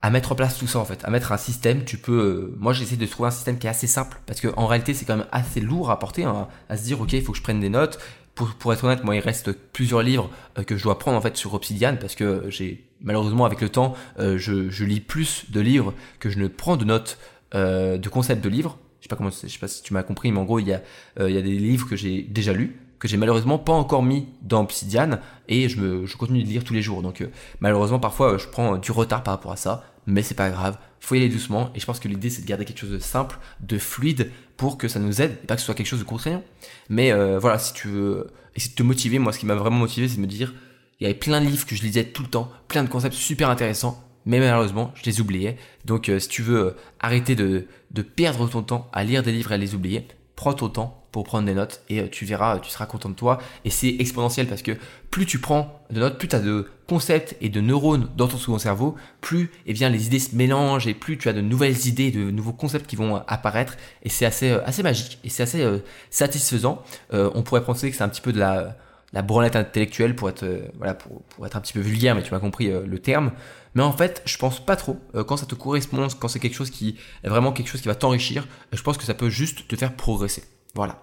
à 0.00 0.10
mettre 0.10 0.32
en 0.32 0.34
place 0.34 0.56
tout 0.56 0.66
ça 0.66 0.78
en 0.78 0.84
fait, 0.84 1.04
à 1.04 1.10
mettre 1.10 1.32
un 1.32 1.36
système. 1.36 1.84
Tu 1.84 1.98
peux, 1.98 2.54
moi 2.58 2.72
j'essaie 2.72 2.96
de 2.96 3.06
trouver 3.06 3.28
un 3.28 3.32
système 3.32 3.58
qui 3.58 3.66
est 3.66 3.70
assez 3.70 3.86
simple 3.86 4.18
parce 4.26 4.40
qu'en 4.40 4.66
réalité 4.66 4.94
c'est 4.94 5.04
quand 5.04 5.16
même 5.16 5.26
assez 5.32 5.60
lourd 5.60 5.90
à 5.90 5.98
porter, 5.98 6.24
hein, 6.24 6.48
à 6.68 6.76
se 6.76 6.84
dire 6.84 7.00
ok 7.00 7.12
il 7.12 7.22
faut 7.22 7.32
que 7.32 7.38
je 7.38 7.42
prenne 7.42 7.60
des 7.60 7.68
notes, 7.68 7.98
pour, 8.46 8.72
être 8.72 8.84
honnête, 8.84 9.04
moi, 9.04 9.16
il 9.16 9.20
reste 9.20 9.52
plusieurs 9.52 10.02
livres 10.02 10.30
euh, 10.58 10.62
que 10.62 10.76
je 10.76 10.82
dois 10.82 10.98
prendre 10.98 11.16
en 11.16 11.20
fait 11.20 11.36
sur 11.36 11.54
Obsidian 11.54 11.96
parce 12.00 12.14
que 12.14 12.44
j'ai 12.48 12.84
malheureusement 13.00 13.44
avec 13.44 13.60
le 13.60 13.68
temps, 13.68 13.94
euh, 14.18 14.38
je, 14.38 14.84
lis 14.84 15.00
plus 15.00 15.50
de 15.50 15.60
livres 15.60 15.94
que 16.20 16.30
je 16.30 16.38
ne 16.38 16.48
prends 16.48 16.76
de 16.76 16.84
notes 16.84 17.18
euh, 17.54 17.98
de 17.98 18.08
concepts 18.08 18.42
de 18.42 18.48
livres. 18.48 18.78
Je 19.00 19.04
sais 19.04 19.08
pas 19.08 19.16
comment, 19.16 19.30
je 19.30 19.48
sais 19.48 19.58
pas 19.58 19.68
si 19.68 19.82
tu 19.82 19.92
m'as 19.92 20.02
compris, 20.02 20.32
mais 20.32 20.38
en 20.38 20.44
gros, 20.44 20.58
il 20.58 20.68
y 20.68 20.72
a, 20.72 20.82
des 21.16 21.42
livres 21.42 21.88
que 21.88 21.96
j'ai 21.96 22.22
déjà 22.22 22.52
lus 22.52 22.76
que 22.98 23.06
j'ai 23.06 23.16
malheureusement 23.16 23.60
pas 23.60 23.74
encore 23.74 24.02
mis 24.02 24.26
dans 24.42 24.60
Obsidian 24.60 25.20
et 25.46 25.68
je 25.68 26.16
continue 26.16 26.42
de 26.42 26.48
lire 26.48 26.64
tous 26.64 26.74
les 26.74 26.82
jours. 26.82 27.00
Donc 27.00 27.24
malheureusement 27.60 28.00
parfois 28.00 28.38
je 28.38 28.48
prends 28.48 28.76
du 28.76 28.90
retard 28.90 29.22
par 29.22 29.34
rapport 29.34 29.52
à 29.52 29.56
ça, 29.56 29.84
mais 30.06 30.24
c'est 30.24 30.34
pas 30.34 30.50
grave, 30.50 30.76
faut 30.98 31.14
y 31.14 31.18
aller 31.18 31.28
doucement 31.28 31.70
et 31.76 31.78
je 31.78 31.86
pense 31.86 32.00
que 32.00 32.08
l'idée 32.08 32.28
c'est 32.28 32.42
de 32.42 32.46
garder 32.48 32.64
quelque 32.64 32.80
chose 32.80 32.90
de 32.90 32.98
simple, 32.98 33.38
de 33.60 33.78
fluide 33.78 34.32
pour 34.58 34.76
que 34.76 34.88
ça 34.88 34.98
nous 34.98 35.22
aide 35.22 35.36
pas 35.46 35.54
que 35.54 35.60
ce 35.60 35.66
soit 35.66 35.74
quelque 35.74 35.86
chose 35.86 36.00
de 36.00 36.04
contraignant. 36.04 36.42
Mais 36.90 37.12
euh, 37.12 37.38
voilà, 37.38 37.58
si 37.58 37.72
tu 37.72 37.88
veux 37.88 38.26
essayer 38.54 38.72
de 38.72 38.76
te 38.76 38.82
motiver, 38.82 39.18
moi 39.18 39.32
ce 39.32 39.38
qui 39.38 39.46
m'a 39.46 39.54
vraiment 39.54 39.78
motivé 39.78 40.06
c'est 40.08 40.16
de 40.16 40.20
me 40.20 40.26
dire 40.26 40.52
il 41.00 41.04
y 41.04 41.06
avait 41.06 41.18
plein 41.18 41.40
de 41.40 41.46
livres 41.46 41.64
que 41.64 41.76
je 41.76 41.82
lisais 41.82 42.04
tout 42.04 42.22
le 42.22 42.28
temps, 42.28 42.50
plein 42.66 42.82
de 42.82 42.88
concepts 42.88 43.14
super 43.14 43.48
intéressants, 43.48 44.04
mais 44.26 44.40
malheureusement 44.40 44.92
je 44.96 45.04
les 45.04 45.22
oubliais. 45.22 45.56
Donc 45.86 46.10
euh, 46.10 46.18
si 46.18 46.28
tu 46.28 46.42
veux 46.42 46.58
euh, 46.58 46.76
arrêter 47.00 47.34
de, 47.36 47.66
de 47.92 48.02
perdre 48.02 48.48
ton 48.48 48.62
temps 48.62 48.90
à 48.92 49.04
lire 49.04 49.22
des 49.22 49.32
livres 49.32 49.52
et 49.52 49.54
à 49.54 49.58
les 49.58 49.74
oublier, 49.74 50.06
prends 50.34 50.52
ton 50.52 50.68
temps 50.68 50.97
pour 51.12 51.24
prendre 51.24 51.46
des 51.46 51.54
notes 51.54 51.80
et 51.88 52.00
euh, 52.00 52.08
tu 52.10 52.24
verras, 52.24 52.58
tu 52.58 52.70
seras 52.70 52.86
content 52.86 53.08
de 53.08 53.14
toi. 53.14 53.38
Et 53.64 53.70
c'est 53.70 53.96
exponentiel 53.98 54.46
parce 54.46 54.62
que 54.62 54.72
plus 55.10 55.26
tu 55.26 55.38
prends 55.38 55.80
de 55.90 56.00
notes, 56.00 56.18
plus 56.18 56.28
tu 56.28 56.36
as 56.36 56.40
de 56.40 56.68
concepts 56.86 57.36
et 57.40 57.48
de 57.48 57.60
neurones 57.60 58.08
dans 58.16 58.28
ton 58.28 58.36
second 58.36 58.58
cerveau, 58.58 58.94
plus 59.20 59.50
eh 59.66 59.72
bien, 59.72 59.88
les 59.88 60.06
idées 60.06 60.18
se 60.18 60.36
mélangent 60.36 60.86
et 60.86 60.94
plus 60.94 61.16
tu 61.16 61.28
as 61.28 61.32
de 61.32 61.40
nouvelles 61.40 61.86
idées, 61.86 62.10
de 62.10 62.30
nouveaux 62.30 62.52
concepts 62.52 62.86
qui 62.86 62.96
vont 62.96 63.16
euh, 63.16 63.20
apparaître. 63.26 63.76
Et 64.02 64.08
c'est 64.08 64.26
assez, 64.26 64.50
euh, 64.50 64.64
assez 64.66 64.82
magique 64.82 65.18
et 65.24 65.30
c'est 65.30 65.42
assez 65.42 65.64
satisfaisant. 66.10 66.82
on 67.10 67.42
pourrait 67.42 67.64
penser 67.64 67.90
que 67.90 67.96
c'est 67.96 68.04
un 68.04 68.08
petit 68.08 68.20
peu 68.20 68.32
de 68.32 68.38
la, 68.38 68.76
la 69.12 69.22
branlette 69.22 69.56
intellectuelle 69.56 70.14
pour 70.14 70.28
être, 70.28 70.46
voilà, 70.76 70.94
pour, 70.94 71.22
pour, 71.22 71.46
être 71.46 71.56
un 71.56 71.60
petit 71.60 71.72
peu 71.72 71.80
vulgaire, 71.80 72.14
mais 72.14 72.22
tu 72.22 72.32
m'as 72.32 72.40
compris 72.40 72.70
le 72.70 72.98
terme. 72.98 73.32
Mais 73.74 73.82
en 73.82 73.92
fait, 73.92 74.22
je 74.24 74.36
pense 74.38 74.64
pas 74.64 74.76
trop. 74.76 74.98
quand 75.26 75.36
ça 75.36 75.46
te 75.46 75.54
correspond, 75.54 76.08
quand 76.18 76.28
c'est 76.28 76.40
quelque 76.40 76.56
chose 76.56 76.70
qui 76.70 76.98
est 77.24 77.28
vraiment 77.28 77.52
quelque 77.52 77.68
chose 77.68 77.80
qui 77.80 77.88
va 77.88 77.94
t'enrichir, 77.94 78.46
je 78.72 78.82
pense 78.82 78.98
que 78.98 79.04
ça 79.04 79.14
peut 79.14 79.30
juste 79.30 79.68
te 79.68 79.76
faire 79.76 79.94
progresser. 79.94 80.42
Voilà. 80.74 81.00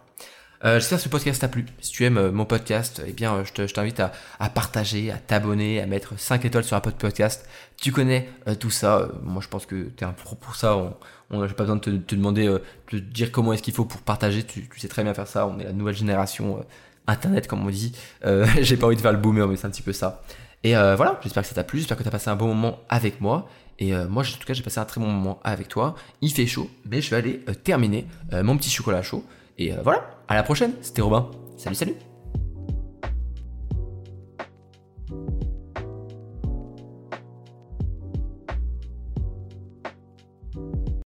Euh, 0.64 0.80
J'espère 0.80 0.98
que 0.98 1.04
ce 1.04 1.10
podcast 1.10 1.42
t'a 1.42 1.48
plu. 1.48 1.66
Si 1.80 1.92
tu 1.92 2.06
aimes 2.06 2.18
euh, 2.18 2.32
mon 2.32 2.46
podcast, 2.46 3.02
eh 3.06 3.12
bien, 3.12 3.36
euh, 3.36 3.44
je 3.46 3.74
t'invite 3.74 4.00
à, 4.00 4.12
partager, 4.50 5.12
à 5.12 5.18
t'abonner, 5.18 5.82
à 5.82 5.86
mettre 5.86 6.18
5 6.18 6.44
étoiles 6.46 6.64
sur 6.64 6.76
un 6.76 6.80
podcast. 6.80 7.48
Tu 7.78 7.92
connais 7.92 8.30
tout 8.60 8.72
ça. 8.72 9.10
moi, 9.22 9.42
je 9.44 9.48
pense 9.48 9.66
que 9.66 9.90
tu 9.96 10.04
es 10.04 10.08
un 10.08 10.14
pro 10.14 10.36
pour 10.36 10.56
ça. 10.56 10.78
On, 10.78 10.96
on 11.30 11.48
pas 11.48 11.64
besoin 11.64 11.76
de 11.76 11.82
te, 11.98 12.16
demander, 12.16 12.46
de 12.48 12.62
te 12.88 12.96
dire 12.96 13.32
comment 13.32 13.54
est-ce 13.54 13.62
qu'il 13.62 13.74
faut 13.74 13.86
pour 13.86 14.02
partager. 14.02 14.44
Tu, 14.44 14.68
tu, 14.68 14.80
sais 14.80 14.88
très 14.88 15.04
bien 15.04 15.14
faire 15.14 15.28
ça. 15.28 15.46
On 15.46 15.60
est 15.60 15.66
la 15.66 15.74
nouvelle 15.74 15.96
génération 15.96 16.66
Internet, 17.06 17.48
comme 17.48 17.66
on 17.66 17.70
dit. 17.70 17.94
J'ai 18.62 18.78
pas 18.78 18.88
envie 18.88 18.96
de 18.96 19.02
faire 19.02 19.12
le 19.12 19.20
boomer, 19.20 19.48
mais 19.48 19.58
c'est 19.58 19.68
un 19.68 19.72
petit 19.72 19.82
peu 19.82 19.94
ça. 19.94 20.24
Et 20.64 20.74
voilà, 20.74 21.20
j'espère 21.22 21.44
que 21.44 21.50
ça 21.50 21.56
t'a 21.56 21.64
plu. 21.64 21.80
J'espère 21.80 21.98
que 21.98 22.04
tu 22.04 22.08
as 22.08 22.12
passé 22.12 22.30
un 22.30 22.36
bon 22.36 22.48
moment 22.48 22.80
avec 22.90 23.22
moi. 23.22 23.50
Et 23.78 23.94
moi, 24.08 24.24
en 24.24 24.26
tout 24.26 24.48
cas, 24.48 24.54
j'ai 24.54 24.64
passé 24.64 24.80
un 24.80 24.86
très 24.86 25.02
bon 25.02 25.08
moment 25.08 25.40
avec 25.44 25.68
toi. 25.68 25.96
Il 26.22 26.32
fait 26.32 26.48
chaud, 26.48 26.70
mais 26.90 27.02
je 27.02 27.10
vais 27.10 27.18
aller 27.18 27.40
terminer 27.64 28.08
mon 28.32 28.58
petit 28.58 28.72
chocolat 28.72 29.04
chaud. 29.04 29.26
Et 29.58 29.72
voilà, 29.84 30.20
à 30.28 30.36
la 30.36 30.44
prochaine, 30.44 30.74
c'était 30.82 31.02
Robin. 31.02 31.30
Salut, 31.58 31.76
salut 31.76 31.96